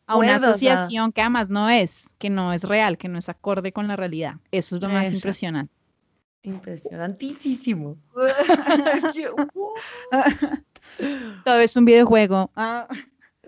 [0.08, 3.74] a, una, asociación que además no es, que no es real, que no es acorde
[3.74, 4.36] con la realidad.
[4.52, 5.83] Eso es lo más impresionante.
[6.44, 7.98] Impresionantísimo.
[11.46, 12.52] Todo es un videojuego.
[12.56, 12.88] Ah.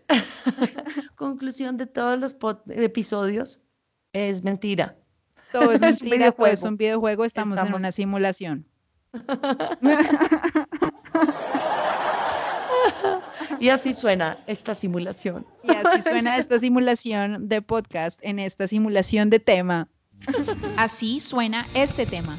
[1.15, 2.35] Conclusión de todos los
[2.69, 3.59] episodios
[4.13, 4.95] es mentira.
[5.51, 6.53] Todo es, un videojuego.
[6.53, 8.65] Es un videojuego, estamos, en una simulación.
[13.59, 15.45] y así suena esta simulación.
[15.63, 19.87] Y así suena esta simulación de podcast en esta simulación de tema.
[20.77, 22.37] Así suena este tema.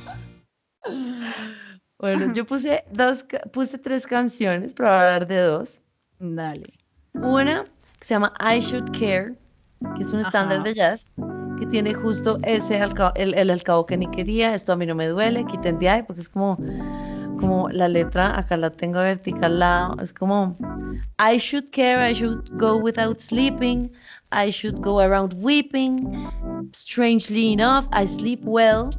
[1.98, 5.80] Bueno, yo puse dos, puse tres canciones para hablar de dos.
[6.18, 6.74] Dale.
[7.14, 7.64] Una
[7.98, 9.34] que se llama I Should Care,
[9.96, 11.10] que es un estándar de jazz,
[11.58, 12.78] que tiene justo ese
[13.14, 16.02] el, el alcabo que ni quería, esto a mí no me duele, quiten de ahí,
[16.02, 16.58] porque es como,
[17.40, 20.54] como la letra, acá la tengo vertical al lado, es como
[21.18, 23.90] I should care, I should go without sleeping,
[24.30, 26.28] I should go around weeping,
[26.74, 28.90] strangely enough, I sleep well.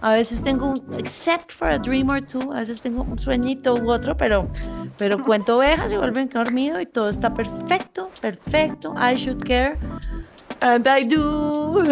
[0.00, 3.74] A veces tengo un, except for a dream or two, a veces tengo un sueñito
[3.74, 4.48] u otro, pero,
[4.96, 8.94] pero cuento ovejas y vuelven dormido y todo está perfecto, perfecto.
[8.96, 9.76] I should care.
[10.60, 11.82] And I do.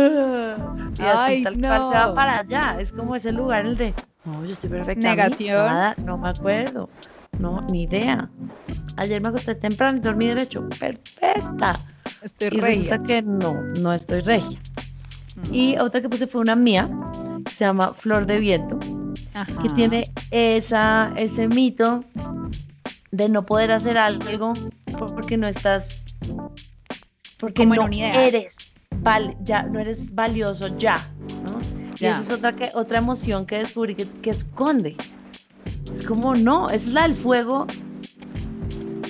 [0.98, 2.76] Y así tal cual se va para allá.
[2.80, 5.10] Es como ese lugar el de, no, yo estoy perfecta.
[5.10, 5.66] Negación.
[5.66, 6.88] Nada, no me acuerdo.
[7.38, 8.28] No, ni idea.
[8.96, 10.68] Ayer me acosté temprano y dormí derecho.
[10.80, 11.74] Perfecta.
[12.22, 14.58] Estoy y resulta que no, no estoy regia.
[15.52, 16.88] Y otra que puse fue una mía,
[17.56, 18.78] se llama Flor de Viento,
[19.62, 22.04] que tiene esa, ese mito
[23.12, 24.52] de no poder hacer algo
[25.14, 26.04] porque no estás,
[27.38, 28.74] porque no eres,
[29.42, 31.10] ya, no eres valioso ya,
[31.50, 31.58] ¿no?
[31.98, 34.94] Y esa es otra, que, otra emoción que descubrí que, que esconde.
[35.94, 37.66] Es como, no, es la del fuego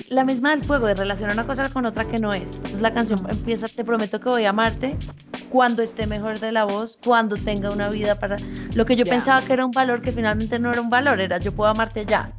[0.09, 2.55] la misma del fuego, de relacionar una cosa con otra que no es.
[2.55, 4.97] Entonces la canción empieza, te prometo que voy a amarte
[5.49, 8.37] cuando esté mejor de la voz, cuando tenga una vida para...
[8.73, 11.37] Lo que yo pensaba que era un valor, que finalmente no era un valor, era
[11.39, 12.31] yo puedo amarte ya.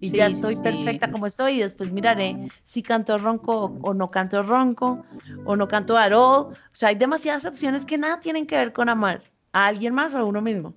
[0.00, 4.42] Y ya estoy perfecta como estoy y después miraré si canto ronco o, no canto
[4.42, 5.04] ronco
[5.44, 6.14] o no canto all.
[6.14, 10.14] O sea, hay demasiadas opciones que nada tienen que ver con amar a alguien más
[10.14, 10.74] o a uno mismo.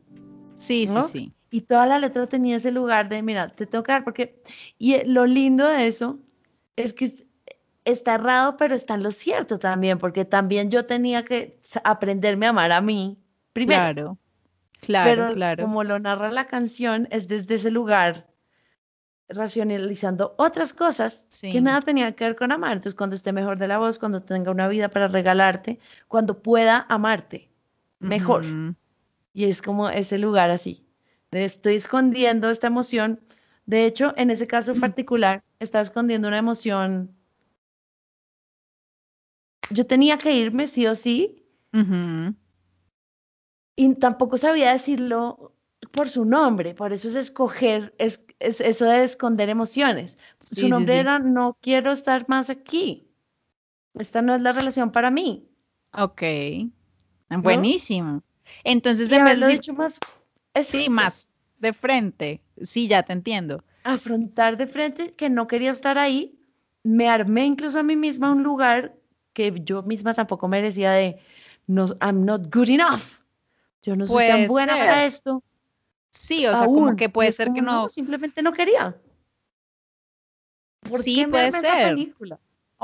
[0.53, 1.33] Sí, sí, sí.
[1.49, 4.43] Y toda la letra tenía ese lugar de, mira, te tengo que dar, porque,
[4.77, 6.19] y lo lindo de eso
[6.75, 7.27] es que
[7.85, 12.49] está errado, pero está en lo cierto también, porque también yo tenía que aprenderme a
[12.49, 13.17] amar a mí
[13.53, 13.83] primero.
[13.83, 14.17] Claro,
[14.81, 15.63] claro, pero claro.
[15.63, 18.27] Como lo narra la canción, es desde ese lugar
[19.27, 22.73] racionalizando otras cosas que nada tenían que ver con amar.
[22.73, 26.85] Entonces, cuando esté mejor de la voz, cuando tenga una vida para regalarte, cuando pueda
[26.89, 27.49] amarte
[27.99, 28.45] mejor.
[29.33, 30.85] Y es como ese lugar así.
[31.31, 33.19] estoy escondiendo esta emoción
[33.65, 37.15] de hecho, en ese caso en particular, estaba escondiendo una emoción.
[39.71, 41.43] Yo tenía que irme sí o sí.
[43.75, 45.53] Y tampoco sabía decirlo
[45.91, 50.17] por su nombre, por eso es escoger, es, eso de esconder emociones.
[50.39, 53.09] su nombre era no quiero estar más aquí.
[53.93, 55.47] Esta no es la relación para mí.
[55.91, 56.21] Ok.
[57.29, 58.23] Buenísimo.
[58.63, 59.47] Entonces, en vez de...
[59.47, 59.99] dicho más...
[60.63, 62.41] Sí, más de frente.
[62.61, 63.63] Sí, ya te entiendo.
[63.83, 66.39] Afrontar de frente que no quería estar ahí.
[66.83, 68.95] Me armé incluso a mí misma un lugar
[69.33, 71.19] que yo misma tampoco merecía de
[71.67, 73.19] no, I'm not good enough.
[73.81, 75.43] Yo no soy tan buena para esto.
[76.11, 77.89] Sí, o sea, como que puede ser que no...
[77.89, 78.95] Simplemente no quería.
[81.01, 81.97] sí, puede ser.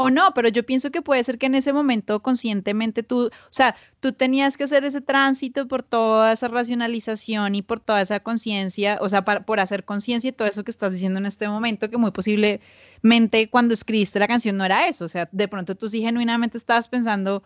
[0.02, 3.32] O no, pero yo pienso que puede ser que en ese momento conscientemente tú, o
[3.49, 8.20] sea, tú tenías que hacer ese tránsito por toda esa racionalización y por toda esa
[8.20, 11.89] conciencia, o sea, por hacer conciencia y todo eso que estás diciendo en este momento,
[11.89, 15.89] que muy posiblemente cuando escribiste la canción no era eso, o sea, de pronto tú
[15.89, 17.43] sí genuinamente estabas pensando,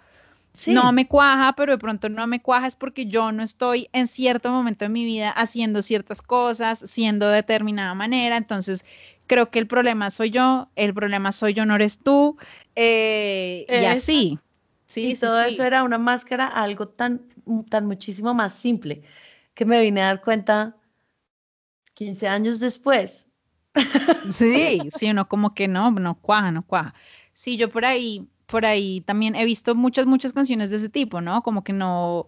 [0.68, 4.08] no me cuaja, pero de pronto no me cuaja es porque yo no estoy en
[4.08, 8.86] cierto momento de mi vida haciendo ciertas cosas, siendo de determinada manera, entonces
[9.28, 12.38] creo que el problema soy yo, el problema soy yo, no eres tú,
[12.76, 14.40] eh, y así.
[14.86, 17.22] Sí, y todo eso era una máscara, algo tan,
[17.70, 19.04] tan muchísimo más simple,
[19.54, 20.76] que me vine a dar cuenta
[21.94, 23.28] 15 años después.
[24.32, 26.96] Sí, sí, uno como que no, no cuaja, no cuaja.
[27.34, 31.22] Sí, yo por ahí, por ahí también he visto muchas, muchas canciones de ese tipo,
[31.22, 31.44] ¿no?
[31.44, 32.28] Como que no,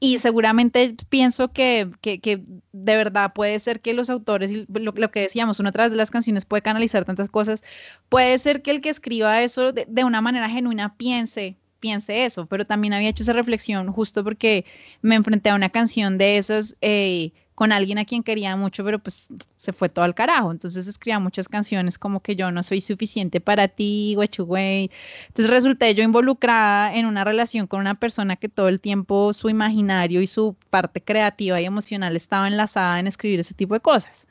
[0.00, 5.20] y seguramente pienso que, que, de verdad puede ser que los autores, lo, lo, que
[5.20, 7.62] decíamos, una través de las canciones puede canalizar tantas cosas,
[8.08, 12.64] puede ser que el que escriba eso de, una manera genuina piense piense eso, pero
[12.64, 14.64] también había hecho esa reflexión justo porque
[15.02, 18.98] me enfrenté a una canción de esas eh, con alguien a quien quería mucho, pero
[18.98, 20.52] pues se fue todo al carajo.
[20.52, 24.90] Entonces escribía muchas canciones como que yo no soy suficiente para ti, güey.
[25.28, 29.48] Entonces resulté yo involucrada en una relación con una persona que todo el tiempo su
[29.48, 34.28] imaginario y su parte creativa y emocional estaba enlazada en escribir ese tipo de cosas.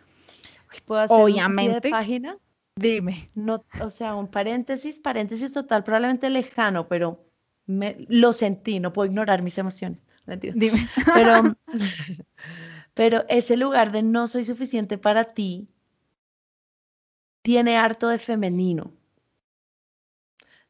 [0.85, 1.87] ¿Puedo hacer Obviamente.
[1.87, 2.37] Un página?
[2.75, 3.31] Dime.
[3.33, 7.25] No, o sea, un paréntesis, paréntesis total, probablemente lejano, pero
[7.65, 9.99] me, lo sentí, no puedo ignorar mis emociones.
[10.27, 10.87] Dime.
[11.13, 11.55] Pero
[12.95, 15.67] Pero ese lugar de no soy suficiente para ti
[17.43, 18.91] tiene harto de femenino.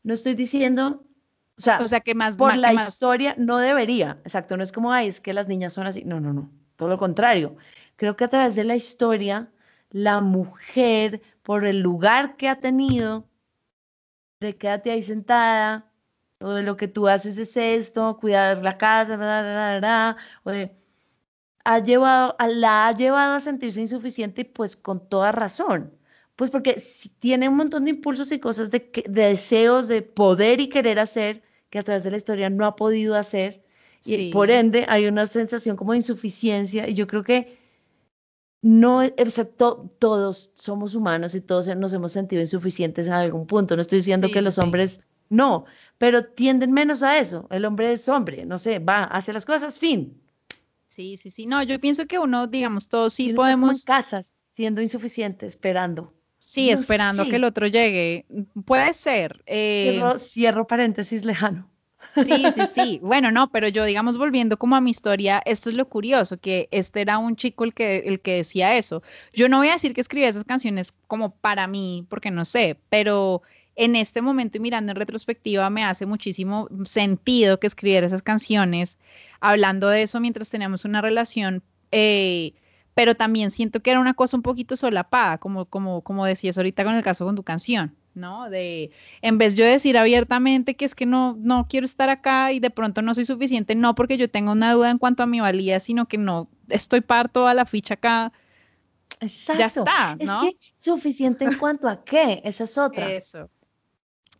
[0.04, 1.06] No estoy diciendo,
[1.58, 4.92] o sea, o sea que más por la historia no debería, exacto, no es como,
[4.92, 7.56] ay, es que las niñas son así, no, no, no, todo lo contrario.
[7.96, 9.52] Creo que a través de la historia,
[9.92, 13.30] la mujer, por el lugar que ha tenido,
[14.40, 15.92] de quédate ahí sentada,
[16.40, 20.52] o de lo que tú haces es esto, cuidar la casa, bla, bla, bla, o
[20.52, 20.76] de
[21.66, 25.92] ha llevado, la ha llevado a sentirse insuficiente y pues con toda razón.
[26.36, 26.82] Pues porque
[27.20, 31.80] tiene un montón de impulsos y cosas de, deseos de poder y querer hacer que
[31.80, 33.64] a través de la historia no ha podido hacer.
[34.06, 36.88] Y por ende hay una sensación como de insuficiencia.
[36.88, 37.58] Y yo creo que
[38.62, 43.76] no, excepto todos somos humanos y todos nos hemos sentido insuficientes en algún punto.
[43.76, 45.66] No estoy diciendo que los hombres no,
[45.98, 47.48] pero tienden menos a eso.
[47.50, 50.22] El hombre es hombre, no sé, va, hace las cosas, fin.
[50.96, 51.46] Sí, sí, sí.
[51.46, 53.82] No, yo pienso que uno, digamos, todos sí podemos.
[53.82, 56.14] En casas, siendo insuficiente, esperando.
[56.38, 58.26] Sí, esperando que el otro llegue.
[58.66, 59.44] Puede ser.
[59.46, 61.70] Eh, cierro, paréntesis lejano.
[62.16, 63.00] Sí, sí, sí.
[63.04, 66.70] Bueno, no, pero yo, digamos, volviendo como a mi historia, esto es lo curioso, que
[66.72, 69.04] este era un chico el que, el que decía eso.
[69.34, 72.78] Yo no voy a decir que escribía esas canciones como para mí, porque no sé,
[72.90, 73.42] pero
[73.76, 78.98] en este momento y mirando en retrospectiva me hace muchísimo sentido que escribiera esas canciones
[79.40, 81.62] hablando de eso mientras teníamos una relación,
[81.92, 82.54] eh,
[82.94, 86.84] pero también siento que era una cosa un poquito solapada, como, como, como decías ahorita
[86.84, 88.50] con el caso con tu canción, ¿no?
[88.50, 92.60] De, en vez yo decir abiertamente que es que no, no quiero estar acá y
[92.62, 95.42] de pronto no soy suficiente, no porque yo tenga una duda en cuanto a mi
[95.42, 98.32] valía, sino que no estoy parto a la ficha acá.
[99.20, 99.60] Exacto.
[99.60, 100.44] Ya está, ¿no?
[100.44, 103.12] Es que suficiente en cuanto a qué, esa es otra.
[103.12, 103.50] Eso.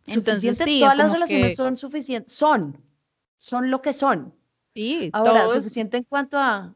[0.06, 2.80] Entonces, sí, todas las relaciones son suficientes, son,
[3.38, 4.34] son lo que son.
[4.74, 6.74] Sí, Ahora, suficiente en cuanto a,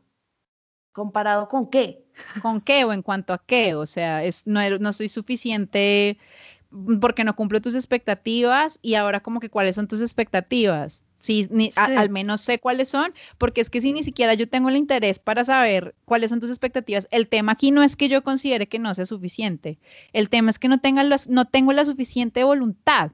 [0.92, 2.04] comparado con qué.
[2.42, 3.74] ¿Con qué o en cuanto a qué?
[3.74, 6.18] O sea, es, no, no soy suficiente
[7.00, 11.04] porque no cumplo tus expectativas y ahora como que cuáles son tus expectativas.
[11.18, 14.70] Sí, ni, al menos sé cuáles son, porque es que si ni siquiera yo tengo
[14.70, 18.24] el interés para saber cuáles son tus expectativas, el tema aquí no es que yo
[18.24, 19.78] considere que no sea suficiente,
[20.14, 23.12] el tema es que no, tenga no tengo la suficiente voluntad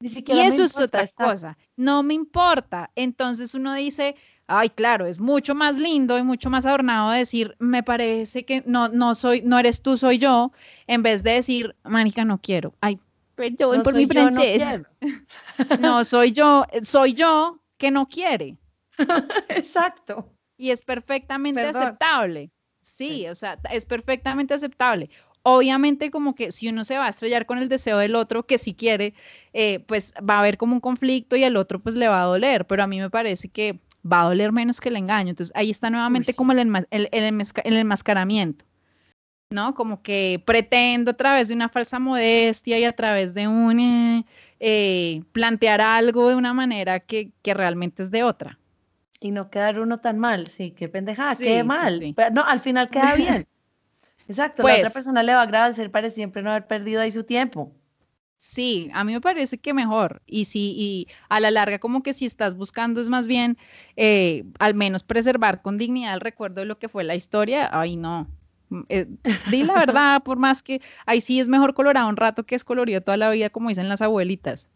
[0.00, 1.56] y eso es otra cosa.
[1.76, 2.90] No me importa.
[2.94, 4.16] Entonces uno dice,
[4.46, 8.88] ay, claro, es mucho más lindo y mucho más adornado decir, me parece que no,
[8.88, 10.52] no soy, no eres tú, soy yo,
[10.86, 12.74] en vez de decir, manica, no quiero.
[12.80, 13.00] Ay,
[13.34, 14.62] perdón por mi francés.
[15.80, 18.56] No, soy yo, soy yo que no quiere.
[19.48, 20.30] Exacto.
[20.56, 22.50] Y es perfectamente aceptable.
[22.82, 25.10] Sí, o sea, es perfectamente aceptable
[25.44, 28.58] obviamente como que si uno se va a estrellar con el deseo del otro que
[28.58, 29.14] si quiere,
[29.52, 32.26] eh, pues va a haber como un conflicto y al otro pues le va a
[32.26, 33.78] doler, pero a mí me parece que
[34.10, 35.30] va a doler menos que el engaño.
[35.30, 36.58] Entonces ahí está nuevamente como el,
[36.90, 38.64] el, el, enmascaramiento.
[39.50, 39.74] ¿no?
[39.74, 44.24] Como que pretendo a través de una falsa modestia y a través de un eh,
[44.60, 48.58] eh, plantear algo de una manera que, que, realmente es de otra.
[49.20, 52.00] Y no quedar uno tan mal, sí, qué pendejada, qué mal.
[52.32, 53.46] no, al final queda bien.
[54.28, 57.10] Exacto, la otra pues persona le va a agradecer para siempre no haber perdido ahí
[57.10, 57.72] su tiempo.
[58.36, 60.22] Sí, a mí me parece que mejor.
[60.26, 63.56] Y sí, y a la larga, como que si estás buscando es más bien
[63.96, 67.70] eh, al menos preservar con dignidad el recuerdo de lo que fue la historia.
[67.72, 68.28] Ay, no.
[68.68, 69.06] Mm, eh,
[69.50, 72.64] di la verdad, por más que ahí sí es mejor colorado un rato que es
[72.64, 74.70] colorido toda la vida, como dicen las abuelitas.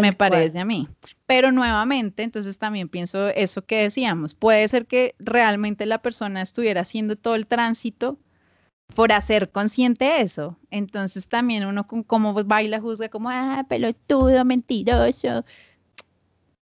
[0.00, 0.88] me parece a mí.
[1.26, 4.34] Pero nuevamente, entonces también pienso eso que decíamos.
[4.34, 8.18] Puede ser que realmente la persona estuviera haciendo todo el tránsito
[8.94, 10.56] por hacer consciente eso.
[10.70, 15.44] Entonces también uno como baila juzga como, ah, pelotudo, mentiroso.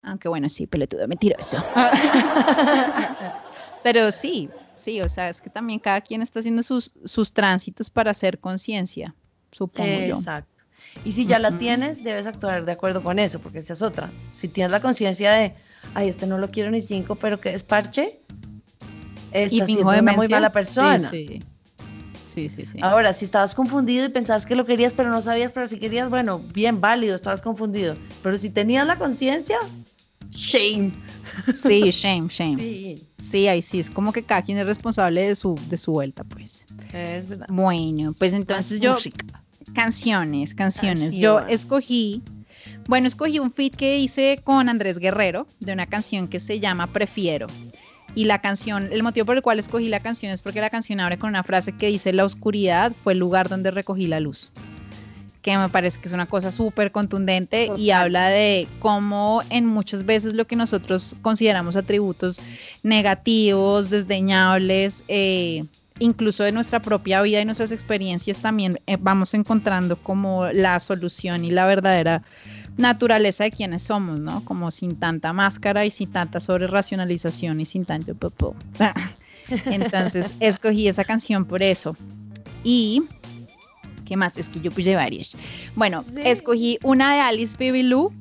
[0.03, 1.63] Aunque bueno, sí, pelotudo, mentiroso.
[3.83, 7.89] Pero sí, sí, o sea, es que también cada quien está haciendo sus, sus tránsitos
[7.89, 9.15] para hacer conciencia,
[9.51, 10.17] supongo yo.
[10.17, 10.51] Exacto.
[11.05, 14.11] Y si ya la tienes, debes actuar de acuerdo con eso, porque esa es otra.
[14.31, 15.55] Si tienes la conciencia de,
[15.93, 18.19] ay, este no lo quiero ni cinco, pero que es parche,
[19.33, 20.99] y siendo una muy mala persona.
[20.99, 21.27] sí.
[21.27, 21.39] Sí,
[22.49, 22.79] sí, sí.
[22.81, 26.09] Ahora, si estabas confundido y pensabas que lo querías, pero no sabías, pero si querías,
[26.09, 27.95] bueno, bien válido, estabas confundido.
[28.23, 29.57] Pero si tenías la conciencia,
[30.31, 30.91] shame.
[31.53, 32.57] Sí, shame, shame.
[32.57, 33.07] Sí.
[33.17, 36.23] sí, ahí sí, es como que cada quien es responsable de su, de su vuelta,
[36.23, 36.65] pues.
[36.93, 37.47] Es verdad.
[37.49, 38.97] Bueno, pues entonces yo...
[39.73, 41.13] Canciones, canciones.
[41.13, 42.21] Yo escogí,
[42.87, 46.91] bueno, escogí un feat que hice con Andrés Guerrero de una canción que se llama
[46.91, 47.47] Prefiero.
[48.13, 50.99] Y la canción, el motivo por el cual escogí la canción es porque la canción
[50.99, 54.51] abre con una frase que dice, la oscuridad fue el lugar donde recogí la luz.
[55.41, 60.05] Que me parece que es una cosa súper contundente y habla de cómo en muchas
[60.05, 62.39] veces lo que nosotros consideramos atributos
[62.83, 65.63] negativos, desdeñables, eh,
[65.97, 71.45] incluso de nuestra propia vida y nuestras experiencias también eh, vamos encontrando como la solución
[71.45, 72.23] y la verdadera
[72.77, 74.43] naturaleza de quienes somos, ¿no?
[74.45, 78.55] Como sin tanta máscara y sin tanta sobre racionalización y sin tanto popo.
[79.65, 81.95] Entonces escogí esa canción por eso.
[82.63, 83.03] Y
[84.05, 84.37] ¿qué más?
[84.37, 85.31] Es que yo puse varias.
[85.75, 88.11] Bueno, escogí una de Alice Lou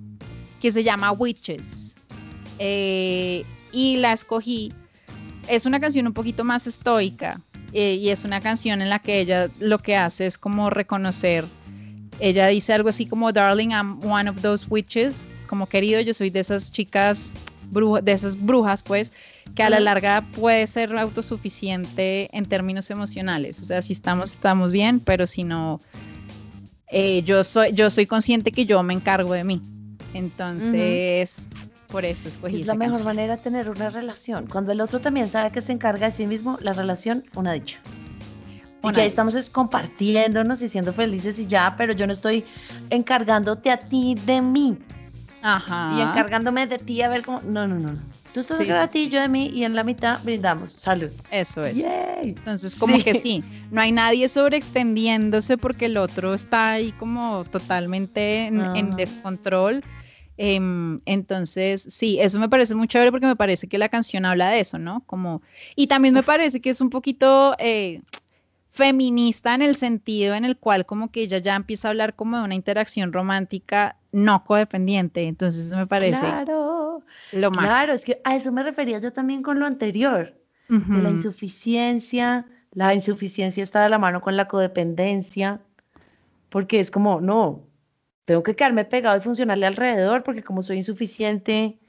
[0.61, 1.97] que se llama Witches.
[2.59, 4.73] Eh, y la escogí.
[5.49, 7.41] Es una canción un poquito más estoica.
[7.73, 11.45] Eh, y es una canción en la que ella lo que hace es como reconocer
[12.21, 16.31] ella dice algo así como, darling, I'm one of those witches, como querido, yo soy
[16.31, 17.35] de esas chicas,
[18.03, 19.13] de esas brujas, pues,
[19.55, 23.61] que a la larga puede ser autosuficiente en términos emocionales.
[23.61, 25.81] O sea, si estamos, estamos bien, pero si no,
[26.89, 29.61] eh, yo, soy, yo soy consciente que yo me encargo de mí.
[30.15, 31.49] Entonces,
[31.91, 32.63] por eso escogí.
[32.63, 34.47] Es la mejor manera de tener una relación.
[34.47, 37.79] Cuando el otro también sabe que se encarga de sí mismo, la relación, una dicha.
[38.83, 42.45] Y que ahí estamos es compartiéndonos y siendo felices y ya, pero yo no estoy
[42.89, 44.79] encargándote a ti de mí.
[45.43, 45.95] Ajá.
[45.97, 47.41] Y encargándome de ti a ver cómo.
[47.43, 47.99] No, no, no.
[48.33, 50.71] Tú estás sí, a ti, yo de mí, y en la mitad brindamos.
[50.71, 51.11] Salud.
[51.33, 51.85] Eso es.
[52.23, 58.47] Entonces, como que sí, no hay nadie sobreextendiéndose porque el otro está ahí como totalmente
[58.47, 59.83] en, descontrol.
[60.37, 64.49] Em, entonces, sí, eso me parece muy chévere porque me parece que la canción habla
[64.49, 65.03] de eso, ¿no?
[65.07, 65.43] Como,
[65.75, 68.01] y también me parece que es un poquito, eh,
[68.71, 72.39] feminista en el sentido en el cual como que ella ya empieza a hablar como
[72.39, 77.03] de una interacción romántica no codependiente, entonces me parece claro,
[77.33, 77.67] lo más.
[77.67, 80.35] Claro, es que a eso me refería yo también con lo anterior,
[80.69, 85.61] de la insuficiencia, la insuficiencia está de la mano con la codependencia,
[86.49, 87.65] porque es como, no,
[88.25, 91.81] tengo que quedarme pegado y funcionarle alrededor, porque como soy insuficiente,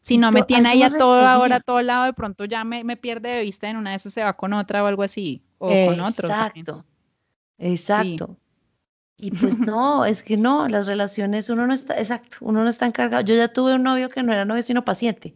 [0.00, 2.84] si no me tiene ahí a todo ahora a todo lado, de pronto ya me,
[2.84, 5.42] me, pierde de vista en una de esas se va con otra o algo así
[5.58, 6.28] o con otro.
[6.28, 6.84] Exacto,
[7.58, 8.36] exacto.
[9.16, 12.86] Y pues no, es que no, las relaciones, uno no está, exacto, uno no está
[12.86, 13.24] encargado.
[13.24, 15.34] Yo ya tuve un novio que no era novio, sino paciente.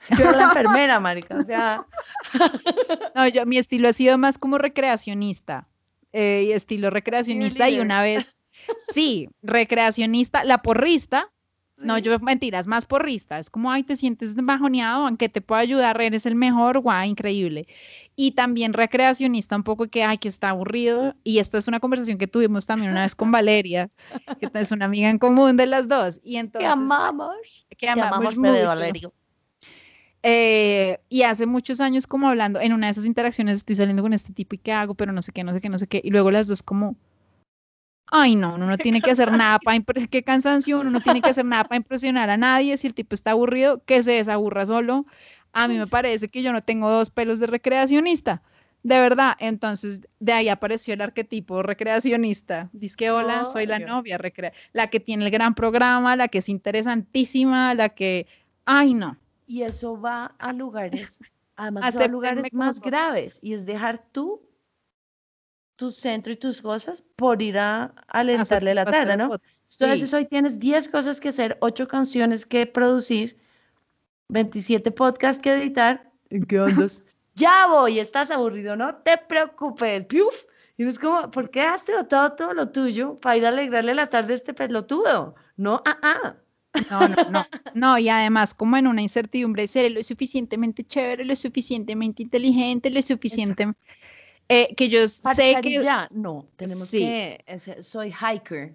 [0.16, 1.84] Yo era la enfermera, marica, o sea.
[3.14, 5.66] No, yo, mi estilo ha sido más como recreacionista,
[6.12, 8.32] eh, estilo recreacionista, y una vez,
[8.92, 11.32] sí, recreacionista, la porrista,
[11.80, 13.38] no, yo mentiras, más porrista.
[13.38, 17.66] Es como, ay, te sientes bajoneado, aunque te pueda ayudar, eres el mejor, guau, increíble.
[18.16, 21.14] Y también recreacionista un poco que, ay, que está aburrido.
[21.24, 23.90] Y esta es una conversación que tuvimos también una vez con Valeria,
[24.40, 26.20] que es una amiga en común de las dos.
[26.24, 27.66] Y entonces, que amamos.
[27.76, 29.12] Que amamos, amamos Valerio.
[30.22, 34.12] Eh, y hace muchos años como hablando, en una de esas interacciones estoy saliendo con
[34.12, 36.00] este tipo y qué hago, pero no sé qué, no sé qué, no sé qué.
[36.02, 36.96] Y luego las dos como,
[38.10, 39.78] Ay, no, uno no tiene que hacer nada para
[40.10, 42.76] qué cansancio, uno no tiene que hacer nada para impresionar a nadie.
[42.76, 45.06] Si el tipo está aburrido, que se desaburra solo.
[45.52, 48.42] A mí me parece que yo no tengo dos pelos de recreacionista.
[48.82, 52.70] De verdad, entonces de ahí apareció el arquetipo recreacionista.
[52.72, 56.38] Dice que hola, soy la novia, recrea la que tiene el gran programa, la que
[56.38, 58.26] es interesantísima, la que,
[58.64, 59.16] ay no.
[59.46, 61.18] Y eso va a lugares,
[61.56, 64.47] además a lugares más graves y es dejar tú
[65.78, 69.38] tu centro y tus cosas por ir a alentarle la tarde, ¿no?
[69.70, 73.38] Entonces hoy tienes 10 cosas que hacer, 8 canciones que producir,
[74.28, 76.10] 27 podcasts que editar.
[76.30, 77.04] ¿En qué andas?
[77.36, 80.04] ya voy, estás aburrido, no te preocupes.
[80.06, 80.46] ¡Piuf!
[80.76, 84.08] Y es como, ¿por qué has todo, todo lo tuyo para ir a alegrarle la
[84.08, 85.36] tarde a este pelotudo?
[85.56, 86.36] No, ah, ah.
[86.90, 87.46] No, no, no.
[87.74, 93.00] No, y además, como en una incertidumbre, ser lo suficientemente chévere, lo suficientemente inteligente, lo
[93.00, 93.72] suficiente.
[94.48, 97.44] Eh, que yo sé que ya no tenemos que
[97.82, 98.74] soy hiker.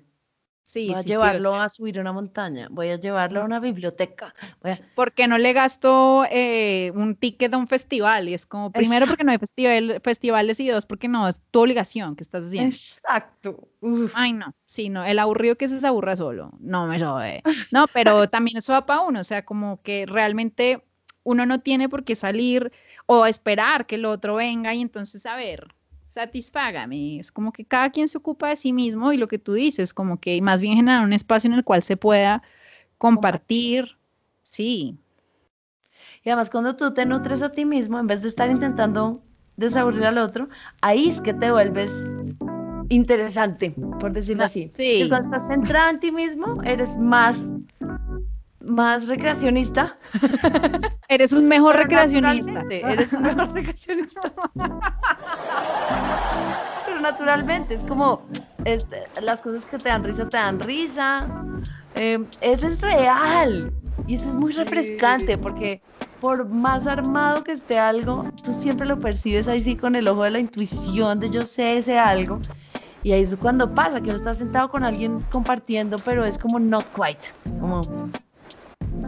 [0.66, 4.80] Sí voy a llevarlo a subir una montaña voy a llevarlo a una biblioteca voy
[4.96, 9.06] ¿por qué no le gasto eh, un ticket a un festival y es como primero
[9.06, 12.70] porque no hay festival, festivales y dos porque no es tu obligación que estás haciendo.
[12.70, 13.68] Exacto.
[14.14, 17.44] Ay no sí no el aburrido que se aburra solo no me jode.
[17.72, 20.82] No pero también eso va para uno o sea como que realmente
[21.24, 22.72] uno no tiene por qué salir
[23.06, 25.74] o esperar que el otro venga y entonces a ver,
[26.08, 27.20] satisfágame.
[27.20, 29.94] Es como que cada quien se ocupa de sí mismo y lo que tú dices,
[29.94, 32.44] como que más bien generar un espacio en el cual se pueda
[32.98, 33.98] compartir.
[34.44, 34.98] Sí.
[36.24, 39.22] Y además cuando tú te nutres a ti mismo, en vez de estar intentando
[39.58, 40.50] desaburrir al otro,
[40.82, 41.92] ahí es que te vuelves
[42.90, 44.70] interesante, por decirlo así.
[44.70, 45.08] Sí.
[45.10, 47.42] cuando estás centrado en ti mismo, eres más,
[48.64, 49.98] más recreacionista.
[51.08, 52.64] Eres un mejor recreacionista.
[52.70, 54.34] Eres un mejor recreacionista.
[56.86, 58.22] Pero naturalmente, es como
[58.66, 61.28] este, las cosas que te dan risa, te dan risa.
[61.96, 63.74] Eh, eso es real.
[64.08, 65.82] Y eso es muy refrescante porque
[66.20, 70.24] por más armado que esté algo, tú siempre lo percibes ahí sí con el ojo
[70.24, 72.40] de la intuición de yo sé ese algo.
[73.04, 76.60] Y ahí es cuando pasa, que uno está sentado con alguien compartiendo, pero es como
[76.60, 77.34] not quite.
[77.60, 77.82] Como...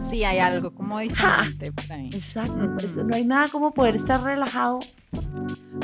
[0.08, 1.72] Sí, hay algo como disonante
[2.12, 4.80] Exacto, pues, no hay nada como poder estar relajado.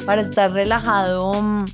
[0.07, 1.67] Para estar relajado, mm,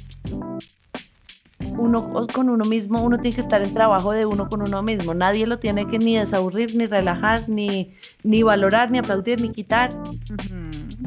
[1.79, 5.15] uno con uno mismo, uno tiene que estar en trabajo de uno con uno mismo.
[5.15, 9.91] Nadie lo tiene que ni desaburrir, ni relajar, ni, ni valorar, ni aplaudir, ni quitar.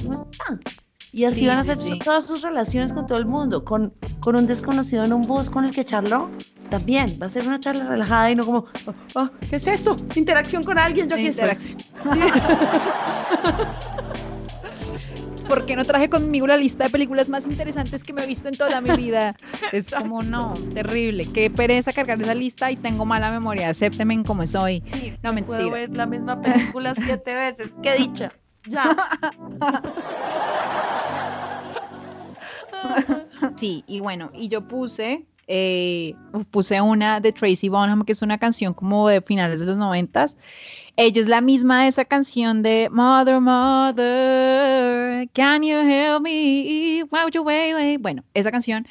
[0.03, 0.59] No está.
[1.13, 3.65] Y así van a ser todas sus relaciones con todo el mundo.
[3.65, 6.29] Con, con un desconocido en un bus con el que charló,
[6.69, 8.65] también va a ser una charla relajada y no como,
[9.15, 9.95] oh, ¿qué es eso?
[10.15, 11.81] Interacción con alguien, yo aquí interacción.
[15.49, 18.47] ¿Por qué no traje conmigo la lista de películas más interesantes que me he visto
[18.47, 19.35] en toda mi vida?
[19.73, 21.25] Es como, no, terrible.
[21.33, 23.67] Qué pereza cargar esa lista y tengo mala memoria.
[23.67, 24.81] Acépteme como soy.
[25.21, 25.57] no, mentira.
[25.57, 27.73] Puedo ver la misma película siete veces.
[27.83, 28.29] Qué dicha.
[28.65, 28.95] Ya.
[33.55, 36.13] Sí, y bueno, y yo puse, eh,
[36.51, 40.37] puse una de Tracy Bonham, que es una canción como de finales de los noventas.
[40.95, 47.03] Ella es la misma de esa canción de Mother, Mother, Can you help me?
[47.09, 48.87] Wow, you way, Bueno, esa canción.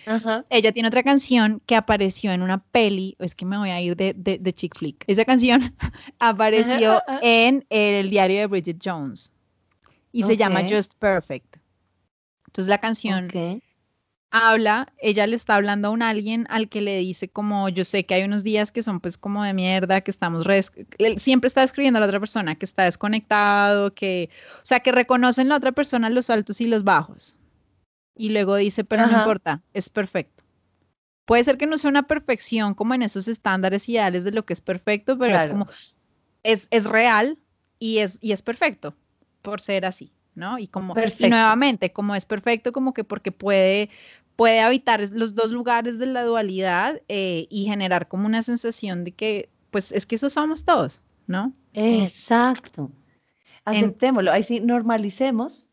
[0.48, 3.16] Ella tiene otra canción que apareció en una peli.
[3.18, 5.04] Es que me voy a ir de, de, chick flick.
[5.06, 5.74] Esa canción
[6.18, 9.32] apareció en el diario de Bridget Jones
[10.12, 11.56] y se llama Just Perfect.
[12.46, 13.28] Entonces la canción
[14.30, 18.06] habla, ella le está hablando a un alguien al que le dice como, yo sé
[18.06, 20.46] que hay unos días que son pues como de mierda, que estamos,
[21.16, 25.48] siempre está escribiendo a la otra persona que está desconectado, que, o sea, que reconocen
[25.48, 27.36] la otra persona los altos y los bajos.
[28.16, 30.44] Y luego dice, pero no importa, es perfecto.
[31.24, 34.52] Puede ser que no sea una perfección como en esos estándares ideales de lo que
[34.52, 35.68] es perfecto, pero es como,
[36.42, 37.38] es, es real
[37.78, 38.94] y es, y es perfecto
[39.42, 40.12] por ser así.
[40.34, 40.58] ¿No?
[40.58, 43.90] Y como y nuevamente, como es perfecto, como que porque puede
[44.40, 49.12] puede habitar los dos lugares de la dualidad eh, y generar como una sensación de
[49.12, 51.52] que, pues es que eso somos todos, ¿no?
[51.74, 52.90] Exacto.
[53.66, 55.68] Aceptémoslo, ahí sí, normalicemos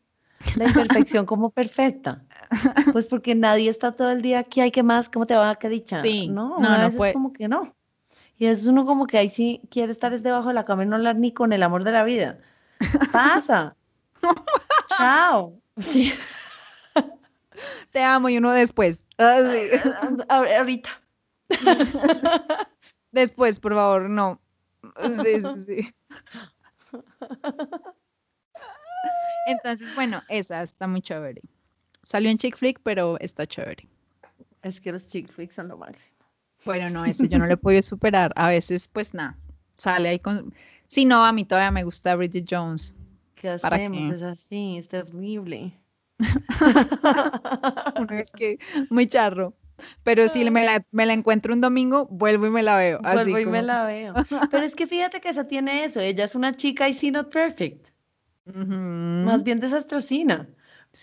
[0.56, 2.22] la imperfección como perfecta.
[2.92, 5.54] Pues porque nadie está todo el día aquí, hay que más, ¿cómo te va?
[5.56, 6.00] ¿Qué dicha?
[6.00, 7.14] Sí, no, no, no puede.
[7.14, 7.74] como que no.
[8.38, 10.86] Y es uno como que ahí sí quiere estar es debajo de la cama y
[10.86, 12.38] no hablar ni con el amor de la vida.
[13.12, 13.76] Pasa.
[14.88, 15.60] Chao.
[15.78, 16.12] Sí.
[17.92, 19.06] Te amo y uno después.
[19.18, 19.40] Ah,
[20.28, 20.90] ahorita.
[23.10, 24.38] Después, por favor, no.
[25.22, 25.94] Sí, sí, sí.
[29.46, 31.40] Entonces, bueno, esa está muy chévere.
[32.02, 33.88] Salió en chick flick, pero está chévere.
[34.62, 36.16] Es que los chick flicks son lo máximo.
[36.64, 38.32] Bueno, no, eso yo no le puedo superar.
[38.36, 39.36] A veces, pues nada,
[39.76, 40.52] sale ahí con...
[40.86, 42.94] Si no, a mí todavía me gusta Bridget Jones.
[43.40, 44.10] ¿Qué hacemos?
[44.10, 45.72] Es así, es terrible.
[47.96, 48.58] Una vez que
[48.90, 49.54] muy charro.
[50.02, 52.98] Pero si me la, me la, encuentro un domingo, vuelvo y me la veo.
[53.00, 54.12] Vuelvo y me la veo.
[54.50, 56.00] Pero es que fíjate que esa tiene eso.
[56.00, 57.86] Ella es una chica y sí not perfect.
[58.44, 60.48] Más bien desastrosina.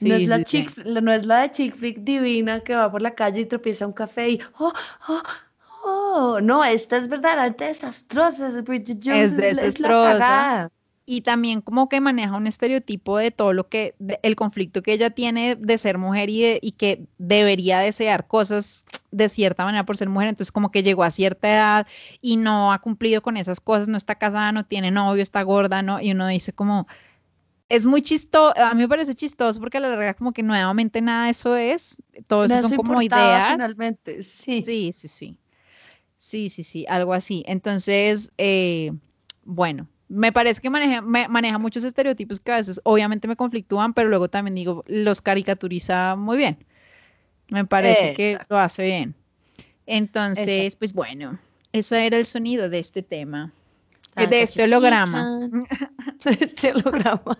[0.01, 3.15] no, es la chick, no es la de chick flick divina que va por la
[3.15, 4.73] calle y tropieza un café y oh,
[5.07, 5.23] oh,
[5.85, 6.41] oh.
[6.41, 8.47] No, esta es verdaderamente desastrosa.
[8.47, 9.31] Es Bridget Jones.
[9.31, 10.69] Es desastrosa
[11.05, 15.11] y también como que maneja un estereotipo de todo lo que, el conflicto que ella
[15.11, 20.09] tiene de ser mujer y, y, que debería desear cosas de cierta manera por ser
[20.09, 21.87] mujer, entonces como que llegó a cierta edad
[22.21, 25.83] y no ha cumplido con esas cosas, no está casada, no tiene novio, está gorda,
[25.83, 26.01] ¿no?
[26.01, 26.87] Y uno dice como,
[27.69, 31.01] es muy chistoso, a mí me parece chistoso porque a la larga como que nuevamente
[31.01, 33.51] nada de eso es, todo eso son como ideas.
[33.51, 34.63] Finalmente, sí.
[34.65, 35.37] Sí, sí, sí.
[36.17, 37.43] Sí, sí, sí, algo así.
[37.45, 38.91] Entonces, eh,
[39.43, 44.09] bueno, me parece que maneja, maneja muchos estereotipos que a veces obviamente me conflictúan, pero
[44.09, 46.57] luego también digo, los caricaturiza muy bien.
[47.49, 49.15] Me parece que lo hace bien.
[49.85, 51.39] Entonces, pues bueno,
[51.71, 53.53] eso era el sonido de este tema.
[54.15, 55.49] de este holograma.
[56.39, 57.37] este holograma.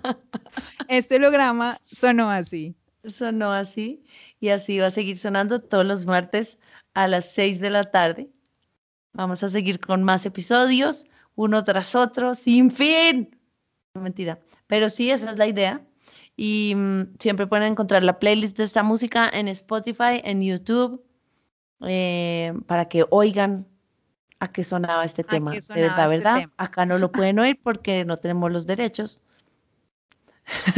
[0.88, 2.76] este holograma sonó así.
[3.06, 4.04] sonó así
[4.40, 6.60] y así va a seguir sonando todos los martes
[6.94, 8.30] a las 6 de la tarde.
[9.14, 11.06] Vamos a seguir con más episodios,
[11.36, 13.38] uno tras otro, sin fin.
[13.94, 15.82] Mentira, pero sí, esa es la idea.
[16.38, 21.04] Y mm, siempre pueden encontrar la playlist de esta música en Spotify, en YouTube,
[21.82, 23.66] eh, para que oigan
[24.40, 25.52] a qué sonaba este tema.
[25.52, 26.50] de verdad, este ¿verdad?
[26.58, 29.22] Acá no lo pueden oír porque no tenemos los derechos.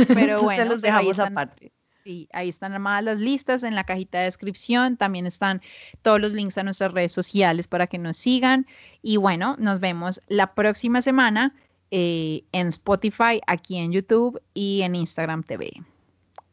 [0.07, 1.71] Pero bueno, los dejamos aparte.
[2.07, 4.95] Sí, ahí están armadas las listas en la cajita de descripción.
[4.95, 5.61] También están
[6.03, 8.65] todos los links a nuestras redes sociales para que nos sigan.
[9.01, 11.53] Y bueno, nos vemos la próxima semana
[11.91, 15.69] eh, en Spotify, aquí en YouTube y en Instagram TV.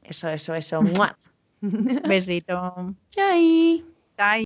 [0.02, 0.80] Eso, eso, eso.
[2.08, 2.92] Besito.
[3.10, 3.84] Chai.
[4.16, 4.44] Chai.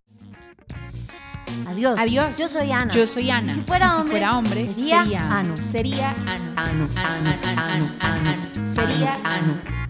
[1.69, 1.99] Adiós.
[1.99, 2.37] Adiós.
[2.37, 2.93] Yo soy Ana.
[2.93, 3.51] Yo soy Ana.
[3.51, 5.57] Y si fuera, y hombre, si fuera hombre, sería, sería Ano.
[5.57, 6.53] Sería Ano.
[6.57, 9.88] Ano, ano, ano, ano, ano, Sería ano.